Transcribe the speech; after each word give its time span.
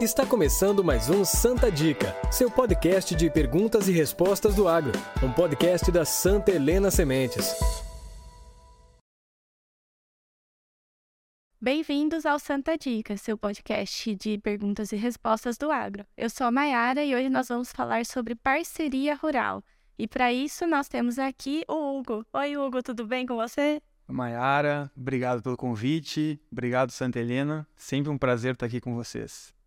Está 0.00 0.24
começando 0.24 0.84
mais 0.84 1.10
um 1.10 1.24
Santa 1.24 1.72
Dica, 1.72 2.14
seu 2.30 2.48
podcast 2.48 3.16
de 3.16 3.28
perguntas 3.28 3.88
e 3.88 3.92
respostas 3.92 4.54
do 4.54 4.68
agro, 4.68 4.92
um 5.20 5.32
podcast 5.32 5.90
da 5.90 6.04
Santa 6.04 6.52
Helena 6.52 6.88
Sementes. 6.88 7.52
Bem-vindos 11.60 12.24
ao 12.24 12.38
Santa 12.38 12.78
Dica, 12.78 13.16
seu 13.16 13.36
podcast 13.36 14.14
de 14.14 14.38
perguntas 14.38 14.92
e 14.92 14.96
respostas 14.96 15.58
do 15.58 15.68
agro. 15.68 16.06
Eu 16.16 16.30
sou 16.30 16.46
a 16.46 16.52
Mayara 16.52 17.02
e 17.02 17.12
hoje 17.16 17.28
nós 17.28 17.48
vamos 17.48 17.72
falar 17.72 18.06
sobre 18.06 18.36
parceria 18.36 19.16
rural. 19.16 19.64
E 19.98 20.06
para 20.06 20.32
isso 20.32 20.64
nós 20.64 20.86
temos 20.86 21.18
aqui 21.18 21.64
o 21.66 21.98
Hugo. 21.98 22.24
Oi, 22.34 22.56
Hugo, 22.56 22.84
tudo 22.84 23.04
bem 23.04 23.26
com 23.26 23.34
você? 23.34 23.82
Mayara, 24.06 24.92
obrigado 24.96 25.42
pelo 25.42 25.56
convite, 25.56 26.40
obrigado 26.52 26.92
Santa 26.92 27.18
Helena, 27.18 27.66
sempre 27.74 28.12
um 28.12 28.16
prazer 28.16 28.52
estar 28.52 28.66
aqui 28.66 28.80
com 28.80 28.94
vocês. 28.94 29.57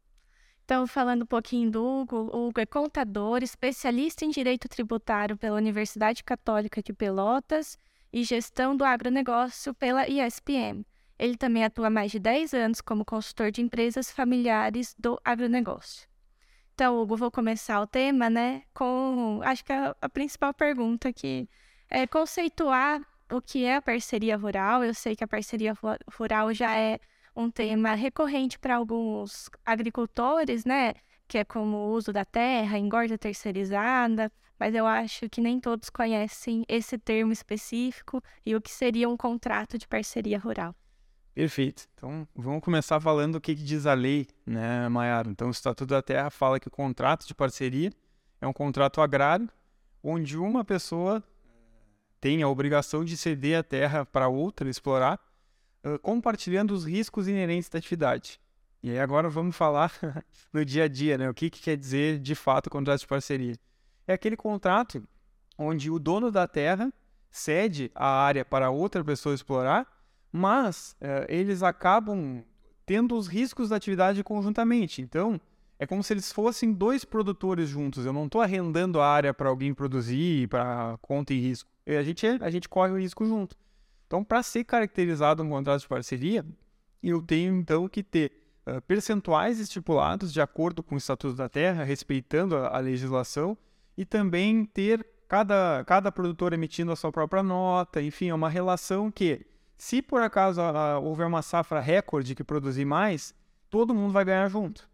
Então, 0.72 0.88
falando 0.88 1.24
um 1.24 1.26
pouquinho 1.26 1.70
do 1.70 1.86
Hugo, 1.86 2.30
o 2.32 2.48
Hugo 2.48 2.62
é 2.62 2.66
contador, 2.66 3.44
especialista 3.44 4.24
em 4.24 4.30
direito 4.30 4.70
tributário 4.70 5.36
pela 5.36 5.58
Universidade 5.58 6.24
Católica 6.24 6.82
de 6.82 6.94
Pelotas 6.94 7.78
e 8.14 8.24
gestão 8.24 8.74
do 8.74 8.86
agronegócio 8.86 9.74
pela 9.74 10.08
ISPM. 10.08 10.86
Ele 11.20 11.36
também 11.36 11.66
atua 11.66 11.88
há 11.88 11.90
mais 11.90 12.10
de 12.10 12.20
10 12.20 12.54
anos 12.54 12.80
como 12.80 13.04
consultor 13.04 13.52
de 13.52 13.62
empresas 13.62 14.10
familiares 14.10 14.96
do 14.98 15.20
agronegócio. 15.26 16.08
Então, 16.74 16.98
Hugo, 17.02 17.18
vou 17.18 17.30
começar 17.30 17.82
o 17.82 17.86
tema, 17.86 18.30
né, 18.30 18.64
com 18.74 19.42
acho 19.44 19.66
que 19.66 19.74
a, 19.74 19.94
a 20.02 20.08
principal 20.08 20.54
pergunta 20.54 21.10
aqui 21.10 21.50
é 21.90 22.08
conceituar 22.08 23.06
o 23.30 23.42
que 23.42 23.66
é 23.66 23.76
a 23.76 23.82
parceria 23.82 24.38
rural. 24.38 24.86
Eu 24.86 24.94
sei 24.94 25.18
que 25.18 25.24
a 25.26 25.28
parceria 25.28 25.76
rural 26.18 26.54
já 26.54 26.78
é 26.78 26.98
um 27.36 27.50
tema 27.50 27.94
recorrente 27.94 28.60
para 28.60 28.76
alguns 28.76 29.50
agricultores, 29.66 30.66
né? 30.66 30.94
Que 31.28 31.40
é 31.40 31.46
como 31.46 31.78
o 31.78 31.92
uso 31.92 32.12
da 32.12 32.26
terra, 32.26 32.78
engorda 32.78 33.18
terceirizada, 33.18 34.32
mas 34.60 34.76
eu 34.76 34.86
acho 34.86 35.30
que 35.30 35.42
nem 35.42 35.60
todos 35.60 35.90
conhecem 35.90 36.64
esse 36.68 36.98
termo 36.98 37.32
específico 37.32 38.22
e 38.46 38.56
o 38.56 38.62
que 38.62 38.72
seria 38.72 39.10
um 39.10 39.18
contrato 39.18 39.78
de 39.78 39.88
parceria 39.88 40.38
rural. 40.38 40.76
Perfeito. 41.34 41.88
Então, 41.94 42.28
vamos 42.36 42.62
começar 42.62 43.00
falando 43.00 43.36
o 43.36 43.42
que, 43.42 43.56
que 43.56 43.64
diz 43.64 43.86
a 43.86 43.94
lei, 43.94 44.28
né, 44.46 44.90
Maiara? 44.90 45.30
Então, 45.30 45.48
o 45.48 45.52
Estatuto 45.52 45.90
da 45.90 46.02
Terra 46.02 46.30
fala 46.30 46.60
que 46.60 46.68
o 46.68 46.72
contrato 46.72 47.26
de 47.26 47.34
parceria 47.34 47.92
é 48.42 48.46
um 48.46 48.54
contrato 48.54 49.00
agrário 49.00 49.50
onde 50.04 50.38
uma 50.38 50.66
pessoa 50.66 51.24
tem 52.20 52.44
a 52.44 52.48
obrigação 52.48 53.04
de 53.04 53.16
ceder 53.16 53.58
a 53.58 53.64
terra 53.64 54.06
para 54.06 54.28
outra 54.28 54.70
explorar 54.70 55.20
compartilhando 56.02 56.72
os 56.72 56.86
riscos 56.86 57.28
inerentes 57.28 57.70
da 57.70 57.80
atividade. 57.80 58.40
E 58.84 58.90
aí 58.90 59.00
agora 59.00 59.30
vamos 59.30 59.56
falar 59.56 59.94
no 60.52 60.66
dia 60.66 60.86
a 60.86 60.88
dia, 60.88 61.18
né? 61.18 61.30
O 61.30 61.34
que, 61.34 61.50
que 61.50 61.62
quer 61.62 61.78
dizer 61.78 62.20
de 62.20 62.34
fato 62.34 62.70
contrato 62.70 63.02
de 63.02 63.08
parceria? 63.08 63.56
É 64.08 64.14
aquele 64.14 64.36
contrato 64.36 65.04
onde 65.58 65.92
o 65.92 66.00
dono 66.00 66.32
da 66.32 66.48
terra 66.48 66.92
cede 67.30 67.92
a 67.94 68.08
área 68.08 68.44
para 68.44 68.70
outra 68.70 69.04
pessoa 69.04 69.36
explorar, 69.36 69.88
mas 70.32 70.96
uh, 71.00 71.26
eles 71.30 71.62
acabam 71.64 72.44
tendo 72.86 73.16
os 73.16 73.28
riscos 73.28 73.70
da 73.70 73.76
atividade 73.76 74.24
conjuntamente. 74.24 75.02
Então, 75.02 75.40
é 75.80 75.86
como 75.86 76.04
se 76.04 76.14
eles 76.14 76.32
fossem 76.32 76.74
dois 76.74 77.06
produtores 77.06 77.70
juntos. 77.70 78.06
Eu 78.06 78.14
não 78.14 78.26
estou 78.26 78.42
arrendando 78.42 79.00
a 79.00 79.08
área 79.08 79.34
para 79.34 79.50
alguém 79.50 79.74
produzir, 79.74 80.48
para 80.48 80.98
conta 81.02 81.34
e 81.34 81.40
risco. 81.40 81.70
A 81.88 82.04
gente, 82.04 82.26
a 82.28 82.50
gente 82.50 82.68
corre 82.68 82.92
o 82.92 83.00
risco 83.00 83.26
junto. 83.26 83.56
Então, 84.12 84.26
para 84.26 84.44
ser 84.44 84.66
caracterizado 84.66 85.42
um 85.42 85.48
contrato 85.48 85.80
de 85.80 85.88
parceria, 85.88 86.46
eu 87.02 87.22
tenho 87.22 87.56
então 87.56 87.88
que 87.88 88.04
ter 88.04 88.34
uh, 88.68 88.82
percentuais 88.82 89.58
estipulados 89.58 90.34
de 90.34 90.42
acordo 90.42 90.84
com 90.84 90.96
o 90.96 90.98
Estatuto 90.98 91.34
da 91.34 91.48
Terra, 91.48 91.86
respeitando 91.86 92.58
a, 92.58 92.76
a 92.76 92.80
legislação, 92.80 93.58
e 93.98 94.04
também 94.04 94.66
ter 94.66 95.08
cada, 95.30 95.86
cada 95.86 96.12
produtor 96.12 96.52
emitindo 96.52 96.92
a 96.92 96.96
sua 96.98 97.10
própria 97.10 97.42
nota, 97.42 98.02
enfim, 98.02 98.28
é 98.28 98.34
uma 98.34 98.50
relação 98.50 99.10
que, 99.10 99.46
se 99.78 100.02
por 100.02 100.22
acaso 100.22 100.60
houver 101.02 101.26
uma 101.26 101.42
safra 101.42 101.80
recorde 101.80 102.36
que 102.36 102.44
produzir 102.44 102.84
mais, 102.84 103.34
todo 103.70 103.96
mundo 103.96 104.12
vai 104.12 104.26
ganhar 104.26 104.50
junto. 104.50 104.90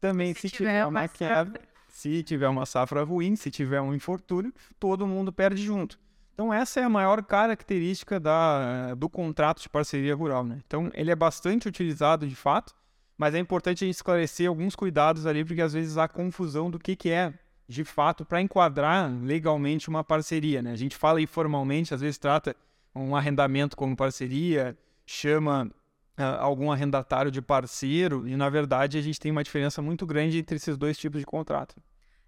Também, 0.00 0.34
se, 0.34 0.40
se 0.40 0.50
tiver, 0.50 0.70
tiver 0.70 0.86
uma 0.86 1.06
quebra, 1.06 1.60
se 1.86 2.20
tiver 2.24 2.48
uma 2.48 2.66
safra 2.66 3.04
ruim, 3.04 3.36
se 3.36 3.48
tiver 3.48 3.80
um 3.80 3.94
infortúnio, 3.94 4.52
todo 4.76 5.06
mundo 5.06 5.32
perde 5.32 5.62
junto. 5.62 6.04
Então, 6.36 6.52
essa 6.52 6.80
é 6.80 6.82
a 6.82 6.88
maior 6.90 7.24
característica 7.24 8.20
da, 8.20 8.94
do 8.94 9.08
contrato 9.08 9.62
de 9.62 9.70
parceria 9.70 10.14
rural. 10.14 10.44
Né? 10.44 10.60
Então, 10.66 10.90
ele 10.92 11.10
é 11.10 11.16
bastante 11.16 11.66
utilizado 11.66 12.26
de 12.26 12.36
fato, 12.36 12.74
mas 13.16 13.34
é 13.34 13.38
importante 13.38 13.82
a 13.82 13.86
gente 13.86 13.96
esclarecer 13.96 14.46
alguns 14.46 14.76
cuidados 14.76 15.24
ali, 15.24 15.42
porque 15.46 15.62
às 15.62 15.72
vezes 15.72 15.96
há 15.96 16.06
confusão 16.06 16.70
do 16.70 16.78
que, 16.78 16.94
que 16.94 17.08
é, 17.08 17.32
de 17.66 17.84
fato, 17.84 18.22
para 18.22 18.42
enquadrar 18.42 19.10
legalmente 19.22 19.88
uma 19.88 20.04
parceria. 20.04 20.60
Né? 20.60 20.72
A 20.72 20.76
gente 20.76 20.94
fala 20.94 21.22
informalmente, 21.22 21.94
às 21.94 22.02
vezes 22.02 22.18
trata 22.18 22.54
um 22.94 23.16
arrendamento 23.16 23.74
como 23.74 23.96
parceria, 23.96 24.76
chama 25.06 25.72
uh, 26.18 26.22
algum 26.38 26.70
arrendatário 26.70 27.30
de 27.30 27.40
parceiro, 27.40 28.28
e 28.28 28.36
na 28.36 28.50
verdade 28.50 28.98
a 28.98 29.00
gente 29.00 29.18
tem 29.18 29.32
uma 29.32 29.42
diferença 29.42 29.80
muito 29.80 30.04
grande 30.04 30.36
entre 30.36 30.56
esses 30.56 30.76
dois 30.76 30.98
tipos 30.98 31.18
de 31.18 31.24
contrato. 31.24 31.74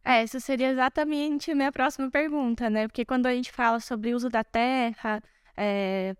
É, 0.09 0.23
essa 0.23 0.41
seria 0.41 0.71
exatamente 0.71 1.51
a 1.51 1.55
minha 1.55 1.71
próxima 1.71 2.11
pergunta, 2.11 2.71
né? 2.71 2.89
Porque 2.89 3.05
quando 3.05 3.27
a 3.27 3.35
gente 3.35 3.53
fala 3.53 3.79
sobre 3.79 4.15
uso 4.15 4.31
da 4.31 4.43
terra, 4.43 5.23
é, 5.55 6.17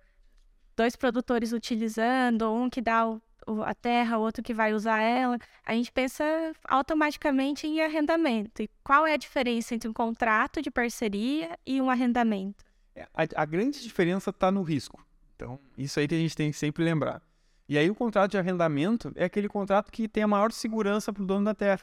dois 0.77 0.95
produtores 0.95 1.55
utilizando, 1.55 2.53
um 2.53 2.69
que 2.69 2.83
dá 2.83 3.09
o, 3.09 3.23
a 3.65 3.73
terra, 3.73 4.19
o 4.19 4.21
outro 4.21 4.43
que 4.43 4.53
vai 4.53 4.75
usar 4.75 5.01
ela, 5.01 5.39
a 5.65 5.73
gente 5.73 5.91
pensa 5.91 6.23
automaticamente 6.65 7.67
em 7.67 7.81
arrendamento. 7.81 8.61
E 8.61 8.69
qual 8.85 9.07
é 9.07 9.15
a 9.15 9.17
diferença 9.17 9.75
entre 9.75 9.89
um 9.89 9.95
contrato 9.95 10.61
de 10.61 10.71
parceria 10.71 11.59
e 11.65 11.81
um 11.81 11.89
arrendamento? 11.89 12.67
É, 12.95 13.09
a, 13.15 13.43
a 13.43 13.45
grande 13.47 13.83
diferença 13.83 14.29
está 14.29 14.53
no 14.53 14.61
risco. 14.61 15.03
Então, 15.35 15.59
isso 15.79 15.99
aí 15.99 16.07
que 16.07 16.15
a 16.15 16.19
gente 16.19 16.37
tem 16.37 16.51
que 16.51 16.59
sempre 16.59 16.85
lembrar. 16.85 17.23
E 17.67 17.79
aí, 17.79 17.89
o 17.89 17.95
contrato 17.95 18.33
de 18.33 18.39
arrendamento 18.39 19.11
é 19.15 19.25
aquele 19.25 19.49
contrato 19.49 19.91
que 19.91 20.07
tem 20.07 20.23
a 20.23 20.29
maior 20.29 20.53
segurança 20.53 21.11
para 21.11 21.23
o 21.23 21.27
dono 21.27 21.47
da 21.47 21.55
terra. 21.55 21.81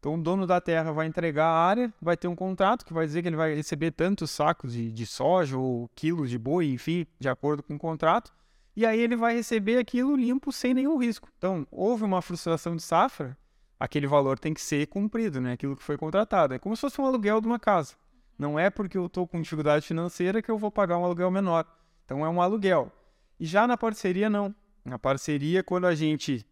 Então, 0.00 0.14
o 0.14 0.22
dono 0.22 0.46
da 0.46 0.62
terra 0.62 0.92
vai 0.92 1.06
entregar 1.06 1.44
a 1.44 1.62
área, 1.62 1.92
vai 2.00 2.16
ter 2.16 2.26
um 2.26 2.34
contrato 2.34 2.86
que 2.86 2.92
vai 2.92 3.04
dizer 3.04 3.20
que 3.20 3.28
ele 3.28 3.36
vai 3.36 3.54
receber 3.54 3.90
tantos 3.90 4.30
sacos 4.30 4.72
de, 4.72 4.90
de 4.90 5.04
soja 5.04 5.58
ou 5.58 5.90
quilos 5.94 6.30
de 6.30 6.38
boi, 6.38 6.70
enfim, 6.70 7.06
de 7.18 7.28
acordo 7.28 7.62
com 7.62 7.74
o 7.74 7.78
contrato. 7.78 8.32
E 8.74 8.86
aí 8.86 8.98
ele 8.98 9.14
vai 9.14 9.34
receber 9.34 9.76
aquilo 9.76 10.16
limpo 10.16 10.50
sem 10.50 10.72
nenhum 10.72 10.96
risco. 10.96 11.28
Então, 11.36 11.66
houve 11.70 12.02
uma 12.02 12.22
frustração 12.22 12.74
de 12.74 12.82
safra, 12.82 13.36
aquele 13.78 14.06
valor 14.06 14.38
tem 14.38 14.54
que 14.54 14.62
ser 14.62 14.86
cumprido, 14.86 15.38
né? 15.38 15.52
Aquilo 15.52 15.76
que 15.76 15.82
foi 15.82 15.98
contratado. 15.98 16.54
É 16.54 16.58
como 16.58 16.74
se 16.74 16.80
fosse 16.80 16.98
um 16.98 17.04
aluguel 17.04 17.38
de 17.42 17.46
uma 17.46 17.58
casa. 17.58 17.92
Não 18.38 18.58
é 18.58 18.70
porque 18.70 18.96
eu 18.96 19.04
estou 19.04 19.28
com 19.28 19.42
dificuldade 19.42 19.86
financeira 19.86 20.40
que 20.40 20.50
eu 20.50 20.56
vou 20.56 20.70
pagar 20.70 20.96
um 20.96 21.04
aluguel 21.04 21.30
menor. 21.30 21.66
Então, 22.06 22.24
é 22.24 22.28
um 22.30 22.40
aluguel. 22.40 22.90
E 23.38 23.44
já 23.44 23.66
na 23.66 23.76
parceria, 23.76 24.30
não. 24.30 24.54
Na 24.82 24.98
parceria, 24.98 25.62
quando 25.62 25.86
a 25.86 25.94
gente 25.94 26.46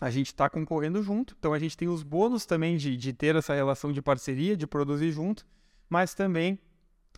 a 0.00 0.10
gente 0.10 0.26
está 0.26 0.48
concorrendo 0.50 1.02
junto, 1.02 1.34
então 1.38 1.52
a 1.52 1.58
gente 1.58 1.76
tem 1.76 1.88
os 1.88 2.02
bônus 2.02 2.44
também 2.44 2.76
de, 2.76 2.96
de 2.96 3.12
ter 3.12 3.36
essa 3.36 3.54
relação 3.54 3.92
de 3.92 4.02
parceria, 4.02 4.56
de 4.56 4.66
produzir 4.66 5.12
junto, 5.12 5.46
mas 5.88 6.14
também 6.14 6.58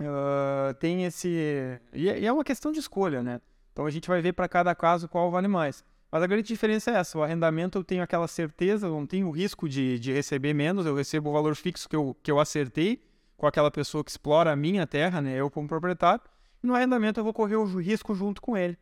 uh, 0.00 0.75
tem 0.75 1.04
esse. 1.04 1.34
É, 1.37 1.81
e 1.92 2.26
é 2.26 2.32
uma 2.32 2.44
questão 2.44 2.70
de 2.72 2.78
escolha, 2.78 3.22
né? 3.22 3.41
Então 3.72 3.87
a 3.87 3.91
gente 3.91 4.09
vai 4.09 4.20
ver 4.20 4.32
para 4.32 4.48
cada 4.48 4.75
caso 4.75 5.09
qual 5.09 5.31
vale 5.31 5.48
mais. 5.48 5.84
Mas 6.10 6.22
a 6.22 6.26
grande 6.26 6.47
diferença 6.48 6.91
é 6.91 6.94
essa: 6.94 7.19
o 7.19 7.22
arrendamento 7.22 7.78
eu 7.78 7.84
tenho 7.84 8.03
aquela 8.03 8.28
certeza, 8.28 8.88
não 8.88 9.06
tenho 9.06 9.28
o 9.28 9.31
risco 9.31 9.69
de, 9.69 9.98
de 9.98 10.12
receber 10.12 10.54
menos, 10.54 10.87
eu 10.87 10.94
recebo 10.94 11.31
o 11.31 11.32
valor 11.32 11.54
fixo 11.56 11.88
que 11.88 11.97
eu, 11.97 12.16
que 12.22 12.31
eu 12.31 12.38
acertei 12.38 13.03
com 13.37 13.47
aquela 13.47 13.70
pessoa 13.70 14.03
que 14.03 14.10
explora 14.10 14.53
a 14.53 14.56
minha 14.56 14.87
terra, 14.87 15.20
né? 15.20 15.34
Eu 15.34 15.50
como 15.50 15.69
proprietário. 15.69 16.22
E 16.62 16.66
no 16.66 16.75
arrendamento 16.75 17.20
eu 17.20 17.25
vou 17.25 17.34
correr 17.34 17.56
o 17.56 17.64
risco 17.64 18.14
junto 18.14 18.41
com 18.41 18.56
ele. 18.56 18.78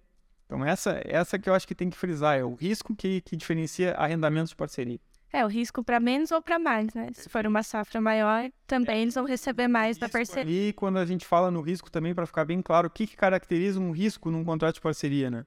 Então, 0.47 0.65
essa, 0.65 1.01
essa 1.05 1.39
que 1.39 1.49
eu 1.49 1.55
acho 1.55 1.67
que 1.67 1.75
tem 1.75 1.91
que 1.91 1.97
frisar, 1.97 2.39
é 2.39 2.45
o 2.45 2.55
risco 2.55 2.95
que, 2.95 3.21
que 3.23 3.37
diferencia 3.37 3.95
arrendamentos 3.95 4.51
de 4.51 4.57
parceria. 4.57 5.01
É, 5.33 5.45
o 5.45 5.49
risco 5.49 5.83
para 5.83 5.99
menos 5.99 6.31
ou 6.31 6.41
para 6.41 6.61
mais, 6.61 6.95
né? 6.95 7.09
Se 7.13 7.29
for 7.29 7.45
uma 7.45 7.65
safra 7.65 8.01
maior, 8.01 8.49
também 8.69 8.99
é. 8.99 9.03
eles 9.03 9.17
vão 9.17 9.25
receber 9.25 9.67
mais 9.67 9.99
da 9.99 10.09
parceria. 10.09 10.69
E 10.69 10.73
quando 10.73 10.97
a 10.97 11.05
gente 11.05 11.27
fala 11.27 11.51
no 11.51 11.61
risco 11.61 11.91
também, 11.91 12.15
para 12.15 12.25
ficar 12.25 12.45
bem 12.45 12.63
claro, 12.63 12.87
o 12.87 12.91
que, 12.91 13.05
que 13.05 13.17
caracteriza 13.17 13.81
um 13.81 13.91
risco 13.91 14.31
num 14.31 14.45
contrato 14.45 14.77
de 14.77 14.81
parceria, 14.81 15.33
né? 15.33 15.45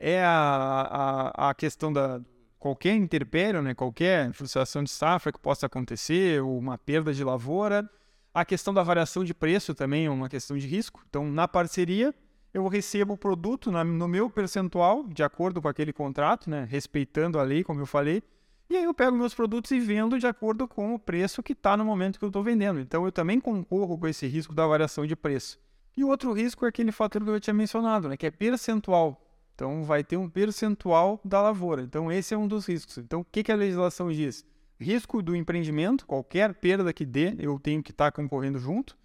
É 0.00 0.24
a, 0.24 1.32
a, 1.36 1.50
a 1.50 1.54
questão 1.54 1.92
da 1.92 2.18
qualquer 2.58 2.94
interpério, 2.94 3.60
né? 3.60 3.74
Qualquer 3.74 4.32
frustração 4.32 4.82
de 4.82 4.90
safra 4.90 5.30
que 5.30 5.38
possa 5.38 5.66
acontecer, 5.66 6.42
ou 6.42 6.58
uma 6.58 6.78
perda 6.78 7.12
de 7.12 7.22
lavoura. 7.22 7.86
A 8.32 8.42
questão 8.42 8.72
da 8.72 8.82
variação 8.82 9.22
de 9.22 9.34
preço 9.34 9.74
também 9.74 10.06
é 10.06 10.10
uma 10.10 10.30
questão 10.30 10.56
de 10.56 10.66
risco. 10.66 11.04
Então, 11.10 11.30
na 11.30 11.46
parceria, 11.46 12.14
eu 12.56 12.66
recebo 12.68 13.12
o 13.12 13.18
produto 13.18 13.70
na, 13.70 13.84
no 13.84 14.08
meu 14.08 14.30
percentual, 14.30 15.04
de 15.04 15.22
acordo 15.22 15.60
com 15.60 15.68
aquele 15.68 15.92
contrato, 15.92 16.48
né? 16.48 16.66
respeitando 16.68 17.38
a 17.38 17.42
lei, 17.42 17.62
como 17.62 17.80
eu 17.80 17.86
falei, 17.86 18.22
e 18.70 18.76
aí 18.76 18.84
eu 18.84 18.94
pego 18.94 19.14
meus 19.14 19.34
produtos 19.34 19.70
e 19.72 19.78
vendo 19.78 20.18
de 20.18 20.26
acordo 20.26 20.66
com 20.66 20.94
o 20.94 20.98
preço 20.98 21.42
que 21.42 21.52
está 21.52 21.76
no 21.76 21.84
momento 21.84 22.18
que 22.18 22.24
eu 22.24 22.30
estou 22.30 22.42
vendendo. 22.42 22.80
Então 22.80 23.04
eu 23.04 23.12
também 23.12 23.38
concorro 23.38 23.98
com 23.98 24.08
esse 24.08 24.26
risco 24.26 24.54
da 24.54 24.66
variação 24.66 25.04
de 25.06 25.14
preço. 25.14 25.60
E 25.94 26.02
o 26.02 26.08
outro 26.08 26.32
risco 26.32 26.64
é 26.64 26.68
aquele 26.70 26.92
fator 26.92 27.22
que 27.22 27.28
eu 27.28 27.38
tinha 27.38 27.52
mencionado, 27.52 28.08
né? 28.08 28.16
que 28.16 28.26
é 28.26 28.30
percentual. 28.30 29.22
Então 29.54 29.84
vai 29.84 30.02
ter 30.02 30.16
um 30.16 30.28
percentual 30.28 31.20
da 31.22 31.42
lavoura. 31.42 31.82
Então 31.82 32.10
esse 32.10 32.32
é 32.32 32.38
um 32.38 32.48
dos 32.48 32.66
riscos. 32.66 32.96
Então 32.96 33.20
o 33.20 33.24
que, 33.24 33.42
que 33.42 33.52
a 33.52 33.56
legislação 33.56 34.10
diz? 34.10 34.46
risco 34.80 35.22
do 35.22 35.36
empreendimento, 35.36 36.06
qualquer 36.06 36.54
perda 36.54 36.92
que 36.92 37.04
dê, 37.04 37.34
eu 37.38 37.58
tenho 37.58 37.82
que 37.82 37.90
estar 37.90 38.10
tá 38.10 38.12
concorrendo 38.12 38.58
junto. 38.58 38.96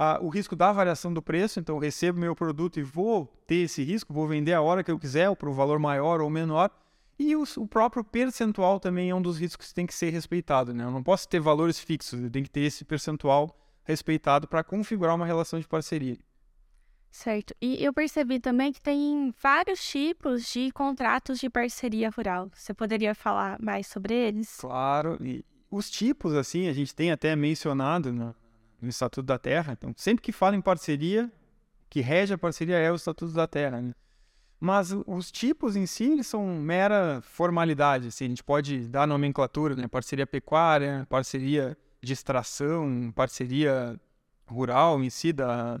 Ah, 0.00 0.16
o 0.22 0.28
risco 0.28 0.54
da 0.54 0.70
variação 0.70 1.12
do 1.12 1.20
preço, 1.20 1.58
então 1.58 1.74
eu 1.74 1.80
recebo 1.80 2.20
meu 2.20 2.32
produto 2.32 2.78
e 2.78 2.84
vou 2.84 3.26
ter 3.48 3.64
esse 3.64 3.82
risco, 3.82 4.12
vou 4.12 4.28
vender 4.28 4.52
a 4.52 4.62
hora 4.62 4.84
que 4.84 4.92
eu 4.92 4.96
quiser, 4.96 5.28
ou 5.28 5.34
para 5.34 5.50
um 5.50 5.52
valor 5.52 5.80
maior 5.80 6.20
ou 6.20 6.30
menor. 6.30 6.70
E 7.18 7.34
o, 7.34 7.42
o, 7.56 7.66
próprio 7.66 8.04
percentual 8.04 8.78
também 8.78 9.10
é 9.10 9.14
um 9.16 9.20
dos 9.20 9.40
riscos 9.40 9.66
que 9.66 9.74
tem 9.74 9.86
que 9.86 9.92
ser 9.92 10.10
respeitado. 10.10 10.72
Né? 10.72 10.84
Eu 10.84 10.92
não 10.92 11.02
posso 11.02 11.28
ter 11.28 11.40
valores 11.40 11.80
fixos, 11.80 12.22
eu 12.22 12.30
tenho 12.30 12.44
que 12.44 12.50
ter 12.50 12.60
esse 12.60 12.84
percentual 12.84 13.58
respeitado 13.82 14.46
para 14.46 14.62
configurar 14.62 15.16
uma 15.16 15.26
relação 15.26 15.58
de 15.58 15.66
parceria. 15.66 16.16
Certo. 17.10 17.52
E 17.60 17.84
eu 17.84 17.92
percebi 17.92 18.38
também 18.38 18.72
que 18.72 18.80
tem 18.80 19.34
vários 19.42 19.82
tipos 19.82 20.48
de 20.52 20.70
contratos 20.70 21.40
de 21.40 21.50
parceria 21.50 22.08
rural. 22.08 22.48
Você 22.54 22.72
poderia 22.72 23.16
falar 23.16 23.60
mais 23.60 23.88
sobre 23.88 24.14
eles? 24.14 24.58
Claro. 24.60 25.18
E 25.20 25.44
os 25.68 25.90
tipos, 25.90 26.34
assim, 26.34 26.68
a 26.68 26.72
gente 26.72 26.94
tem 26.94 27.10
até 27.10 27.34
mencionado 27.34 28.12
no, 28.12 28.32
no 28.80 28.88
Estatuto 28.88 29.26
da 29.26 29.38
Terra. 29.38 29.72
Então, 29.72 29.92
sempre 29.96 30.22
que 30.22 30.32
fala 30.32 30.56
em 30.56 30.60
parceria, 30.60 31.30
que 31.88 32.00
rege 32.00 32.34
a 32.34 32.38
parceria 32.38 32.76
é 32.76 32.90
o 32.90 32.94
Estatuto 32.94 33.32
da 33.32 33.46
Terra. 33.46 33.80
Né? 33.80 33.94
Mas 34.60 34.92
os 35.06 35.30
tipos 35.30 35.76
em 35.76 35.86
si 35.86 36.04
eles 36.04 36.26
são 36.26 36.44
mera 36.46 37.20
formalidade. 37.22 38.08
Assim, 38.08 38.24
a 38.24 38.28
gente 38.28 38.42
pode 38.42 38.88
dar 38.88 39.06
nomenclatura, 39.06 39.76
né? 39.76 39.86
Parceria 39.86 40.26
pecuária, 40.26 41.06
parceria 41.08 41.76
de 42.02 42.12
extração, 42.12 43.12
parceria 43.14 43.98
rural 44.46 45.02
em 45.02 45.10
si 45.10 45.32
da, 45.32 45.80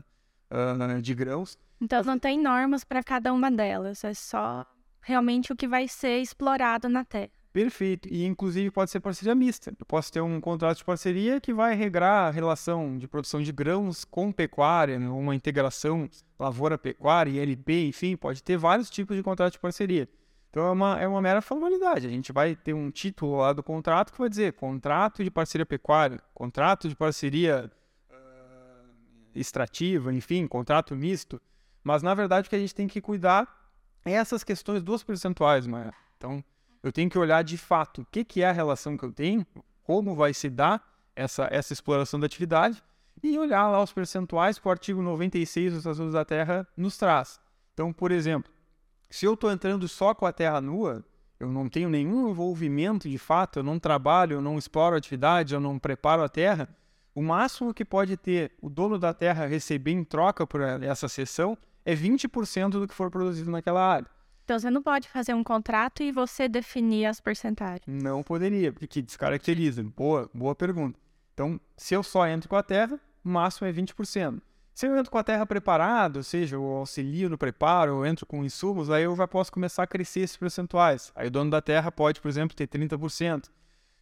uh, 0.50 1.02
de 1.02 1.14
grãos. 1.14 1.58
Então 1.80 2.02
não 2.02 2.18
tem 2.18 2.40
normas 2.40 2.84
para 2.84 3.02
cada 3.02 3.32
uma 3.32 3.50
delas, 3.50 4.02
é 4.02 4.12
só 4.12 4.66
realmente 5.00 5.52
o 5.52 5.56
que 5.56 5.66
vai 5.66 5.88
ser 5.88 6.18
explorado 6.18 6.88
na 6.88 7.04
terra. 7.04 7.30
Perfeito. 7.58 8.08
E 8.08 8.24
inclusive 8.24 8.70
pode 8.70 8.88
ser 8.88 9.00
parceria 9.00 9.34
mista. 9.34 9.74
Eu 9.76 9.84
posso 9.84 10.12
ter 10.12 10.20
um 10.20 10.40
contrato 10.40 10.76
de 10.76 10.84
parceria 10.84 11.40
que 11.40 11.52
vai 11.52 11.74
regrar 11.74 12.28
a 12.28 12.30
relação 12.30 12.96
de 12.96 13.08
produção 13.08 13.42
de 13.42 13.50
grãos 13.50 14.04
com 14.04 14.30
pecuária, 14.30 14.96
né? 14.96 15.08
uma 15.08 15.34
integração 15.34 16.08
lavoura-pecuária, 16.38 17.42
ILP, 17.42 17.88
enfim, 17.88 18.16
pode 18.16 18.44
ter 18.44 18.56
vários 18.56 18.88
tipos 18.88 19.16
de 19.16 19.24
contrato 19.24 19.54
de 19.54 19.58
parceria. 19.58 20.08
Então 20.48 20.68
é 20.68 20.70
uma, 20.70 21.00
é 21.00 21.08
uma 21.08 21.20
mera 21.20 21.42
formalidade. 21.42 22.06
A 22.06 22.10
gente 22.10 22.30
vai 22.30 22.54
ter 22.54 22.74
um 22.74 22.92
título 22.92 23.38
lá 23.38 23.52
do 23.52 23.60
contrato 23.60 24.12
que 24.12 24.18
vai 24.20 24.28
dizer 24.28 24.52
contrato 24.52 25.24
de 25.24 25.30
parceria 25.30 25.66
pecuária, 25.66 26.20
contrato 26.32 26.88
de 26.88 26.94
parceria 26.94 27.68
extrativa, 29.34 30.14
enfim, 30.14 30.46
contrato 30.46 30.94
misto. 30.94 31.42
Mas 31.82 32.04
na 32.04 32.14
verdade 32.14 32.46
o 32.46 32.50
que 32.50 32.56
a 32.56 32.60
gente 32.60 32.74
tem 32.74 32.86
que 32.86 33.00
cuidar 33.00 33.68
é 34.04 34.12
essas 34.12 34.44
questões 34.44 34.80
dos 34.80 35.02
percentuais, 35.02 35.66
Maia. 35.66 35.92
Então 36.16 36.44
eu 36.82 36.92
tenho 36.92 37.10
que 37.10 37.18
olhar 37.18 37.42
de 37.42 37.58
fato 37.58 38.02
o 38.02 38.06
que, 38.06 38.24
que 38.24 38.42
é 38.42 38.48
a 38.48 38.52
relação 38.52 38.96
que 38.96 39.04
eu 39.04 39.12
tenho, 39.12 39.46
como 39.82 40.14
vai 40.14 40.34
se 40.34 40.48
dar 40.48 40.82
essa, 41.14 41.48
essa 41.50 41.72
exploração 41.72 42.20
da 42.20 42.26
atividade 42.26 42.82
e 43.22 43.38
olhar 43.38 43.68
lá 43.68 43.82
os 43.82 43.92
percentuais 43.92 44.58
que 44.58 44.68
o 44.68 44.70
artigo 44.70 45.02
96 45.02 45.72
dos 45.72 45.78
Estatutos 45.78 46.12
da 46.12 46.24
Terra 46.24 46.66
nos 46.76 46.96
traz. 46.96 47.40
Então, 47.74 47.92
por 47.92 48.12
exemplo, 48.12 48.52
se 49.10 49.26
eu 49.26 49.34
estou 49.34 49.50
entrando 49.50 49.88
só 49.88 50.14
com 50.14 50.26
a 50.26 50.32
terra 50.32 50.60
nua, 50.60 51.04
eu 51.40 51.50
não 51.50 51.68
tenho 51.68 51.88
nenhum 51.88 52.28
envolvimento 52.28 53.08
de 53.08 53.18
fato, 53.18 53.60
eu 53.60 53.62
não 53.62 53.78
trabalho, 53.78 54.34
eu 54.34 54.40
não 54.40 54.58
exploro 54.58 54.94
a 54.94 54.98
atividade, 54.98 55.54
eu 55.54 55.60
não 55.60 55.78
preparo 55.78 56.22
a 56.22 56.28
terra, 56.28 56.68
o 57.14 57.22
máximo 57.22 57.74
que 57.74 57.84
pode 57.84 58.16
ter 58.16 58.52
o 58.60 58.68
dono 58.68 58.98
da 58.98 59.12
terra 59.12 59.46
receber 59.46 59.92
em 59.92 60.04
troca 60.04 60.46
por 60.46 60.60
essa 60.60 61.08
cessão 61.08 61.56
é 61.84 61.94
20% 61.94 62.70
do 62.70 62.86
que 62.86 62.94
for 62.94 63.10
produzido 63.10 63.50
naquela 63.50 63.84
área. 63.84 64.08
Então 64.48 64.58
você 64.58 64.70
não 64.70 64.82
pode 64.82 65.06
fazer 65.10 65.34
um 65.34 65.44
contrato 65.44 66.02
e 66.02 66.10
você 66.10 66.48
definir 66.48 67.04
as 67.04 67.20
porcentagens. 67.20 67.82
Não 67.86 68.22
poderia, 68.22 68.72
porque 68.72 69.02
descaracteriza. 69.02 69.82
Boa, 69.82 70.30
boa 70.32 70.54
pergunta. 70.54 70.98
Então, 71.34 71.60
se 71.76 71.92
eu 71.92 72.02
só 72.02 72.26
entro 72.26 72.48
com 72.48 72.56
a 72.56 72.62
terra, 72.62 72.98
o 73.22 73.28
máximo 73.28 73.68
é 73.68 73.72
20%. 73.74 74.40
Se 74.72 74.86
eu 74.86 74.96
entro 74.96 75.12
com 75.12 75.18
a 75.18 75.22
terra 75.22 75.44
preparada, 75.44 76.20
ou 76.20 76.22
seja, 76.22 76.56
eu 76.56 76.64
auxilio 76.64 77.28
no 77.28 77.36
preparo, 77.36 77.90
eu 77.90 78.06
entro 78.06 78.24
com 78.24 78.42
insumos, 78.42 78.88
aí 78.88 79.02
eu 79.02 79.14
já 79.14 79.28
posso 79.28 79.52
começar 79.52 79.82
a 79.82 79.86
crescer 79.86 80.20
esses 80.20 80.38
percentuais. 80.38 81.12
Aí 81.14 81.28
o 81.28 81.30
dono 81.30 81.50
da 81.50 81.60
terra 81.60 81.92
pode, 81.92 82.18
por 82.18 82.28
exemplo, 82.28 82.56
ter 82.56 82.66
30%. 82.66 83.50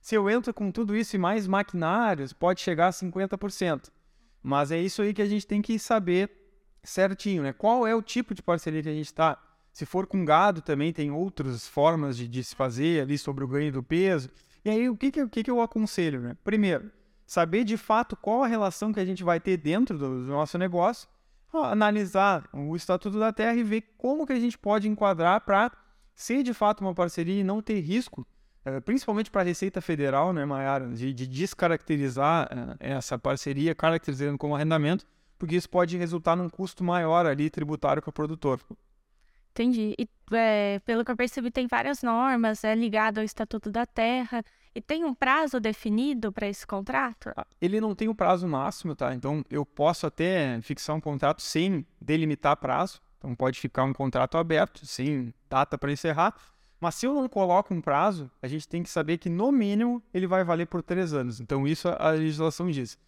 Se 0.00 0.14
eu 0.14 0.30
entro 0.30 0.54
com 0.54 0.70
tudo 0.70 0.94
isso 0.94 1.16
e 1.16 1.18
mais 1.18 1.48
maquinários, 1.48 2.32
pode 2.32 2.60
chegar 2.60 2.86
a 2.86 2.92
50%. 2.92 3.90
Mas 4.44 4.70
é 4.70 4.78
isso 4.78 5.02
aí 5.02 5.12
que 5.12 5.22
a 5.22 5.26
gente 5.26 5.44
tem 5.44 5.60
que 5.60 5.76
saber 5.76 6.30
certinho, 6.84 7.42
né? 7.42 7.52
Qual 7.52 7.84
é 7.84 7.96
o 7.96 8.00
tipo 8.00 8.32
de 8.32 8.44
parceria 8.44 8.80
que 8.80 8.88
a 8.88 8.94
gente 8.94 9.06
está? 9.06 9.42
Se 9.76 9.84
for 9.84 10.06
com 10.06 10.24
gado, 10.24 10.62
também 10.62 10.90
tem 10.90 11.10
outras 11.10 11.68
formas 11.68 12.16
de, 12.16 12.26
de, 12.26 12.42
se 12.42 12.56
fazer 12.56 13.02
ali 13.02 13.18
sobre 13.18 13.44
o 13.44 13.46
ganho 13.46 13.70
do 13.70 13.82
peso. 13.82 14.30
E 14.64 14.70
aí, 14.70 14.88
o 14.88 14.96
que, 14.96 15.10
que, 15.10 15.22
o 15.22 15.28
que, 15.28 15.42
que 15.42 15.50
eu 15.50 15.60
aconselho, 15.60 16.18
né? 16.18 16.34
Primeiro, 16.42 16.90
saber 17.26 17.62
de 17.62 17.76
fato 17.76 18.16
qual 18.16 18.42
a 18.42 18.46
relação 18.46 18.90
que 18.90 18.98
a 18.98 19.04
gente 19.04 19.22
vai 19.22 19.38
ter 19.38 19.58
dentro 19.58 19.98
do, 19.98 20.24
do 20.24 20.32
nosso 20.32 20.56
negócio, 20.56 21.06
analisar 21.52 22.48
o 22.54 22.74
Estatuto 22.74 23.18
da 23.18 23.34
Terra 23.34 23.54
e 23.54 23.62
ver 23.62 23.82
como 23.98 24.26
que 24.26 24.32
a 24.32 24.40
gente 24.40 24.56
pode 24.56 24.88
enquadrar 24.88 25.42
para 25.42 25.70
ser 26.14 26.42
de 26.42 26.54
fato 26.54 26.80
uma 26.80 26.94
parceria 26.94 27.42
e 27.42 27.44
não 27.44 27.60
ter 27.60 27.78
risco 27.80 28.26
eh, 28.64 28.80
principalmente 28.80 29.30
para 29.30 29.42
a 29.42 29.44
Receita 29.44 29.82
Federal, 29.82 30.32
né, 30.32 30.46
Mayara, 30.46 30.88
de, 30.88 31.12
de 31.12 31.26
descaracterizar 31.26 32.46
uh, 32.50 32.76
essa 32.80 33.18
parceria, 33.18 33.74
caracterizando 33.74 34.38
como 34.38 34.54
arrendamento, 34.54 35.04
porque 35.38 35.54
isso 35.54 35.68
pode 35.68 35.98
resultar 35.98 36.34
num 36.34 36.48
custo 36.48 36.82
maior 36.82 37.26
ali 37.26 37.50
tributário 37.50 38.00
para 38.00 38.08
o 38.08 38.12
produtor. 38.12 38.58
Entendi. 39.56 39.94
E 39.98 40.06
é, 40.32 40.80
pelo 40.84 41.02
que 41.02 41.10
eu 41.10 41.16
percebi, 41.16 41.50
tem 41.50 41.66
várias 41.66 42.02
normas 42.02 42.62
é, 42.62 42.74
ligado 42.74 43.18
ao 43.18 43.24
Estatuto 43.24 43.70
da 43.70 43.86
Terra. 43.86 44.44
E 44.74 44.82
tem 44.82 45.02
um 45.02 45.14
prazo 45.14 45.58
definido 45.58 46.30
para 46.30 46.46
esse 46.46 46.66
contrato? 46.66 47.32
Ah, 47.34 47.46
ele 47.58 47.80
não 47.80 47.94
tem 47.94 48.06
o 48.06 48.10
um 48.10 48.14
prazo 48.14 48.46
máximo, 48.46 48.94
tá? 48.94 49.14
Então 49.14 49.42
eu 49.50 49.64
posso 49.64 50.06
até 50.06 50.60
fixar 50.60 50.94
um 50.94 51.00
contrato 51.00 51.40
sem 51.40 51.86
delimitar 51.98 52.54
prazo. 52.58 53.00
Então 53.16 53.34
pode 53.34 53.58
ficar 53.58 53.84
um 53.84 53.94
contrato 53.94 54.36
aberto, 54.36 54.84
sem 54.84 55.32
data 55.48 55.78
para 55.78 55.90
encerrar. 55.90 56.34
Mas 56.78 56.96
se 56.96 57.06
eu 57.06 57.14
não 57.14 57.26
coloco 57.26 57.72
um 57.72 57.80
prazo, 57.80 58.30
a 58.42 58.46
gente 58.46 58.68
tem 58.68 58.82
que 58.82 58.90
saber 58.90 59.16
que 59.16 59.30
no 59.30 59.50
mínimo 59.50 60.02
ele 60.12 60.26
vai 60.26 60.44
valer 60.44 60.66
por 60.66 60.82
três 60.82 61.14
anos. 61.14 61.40
Então 61.40 61.66
isso 61.66 61.88
a 61.88 62.10
legislação 62.10 62.70
diz. 62.70 62.98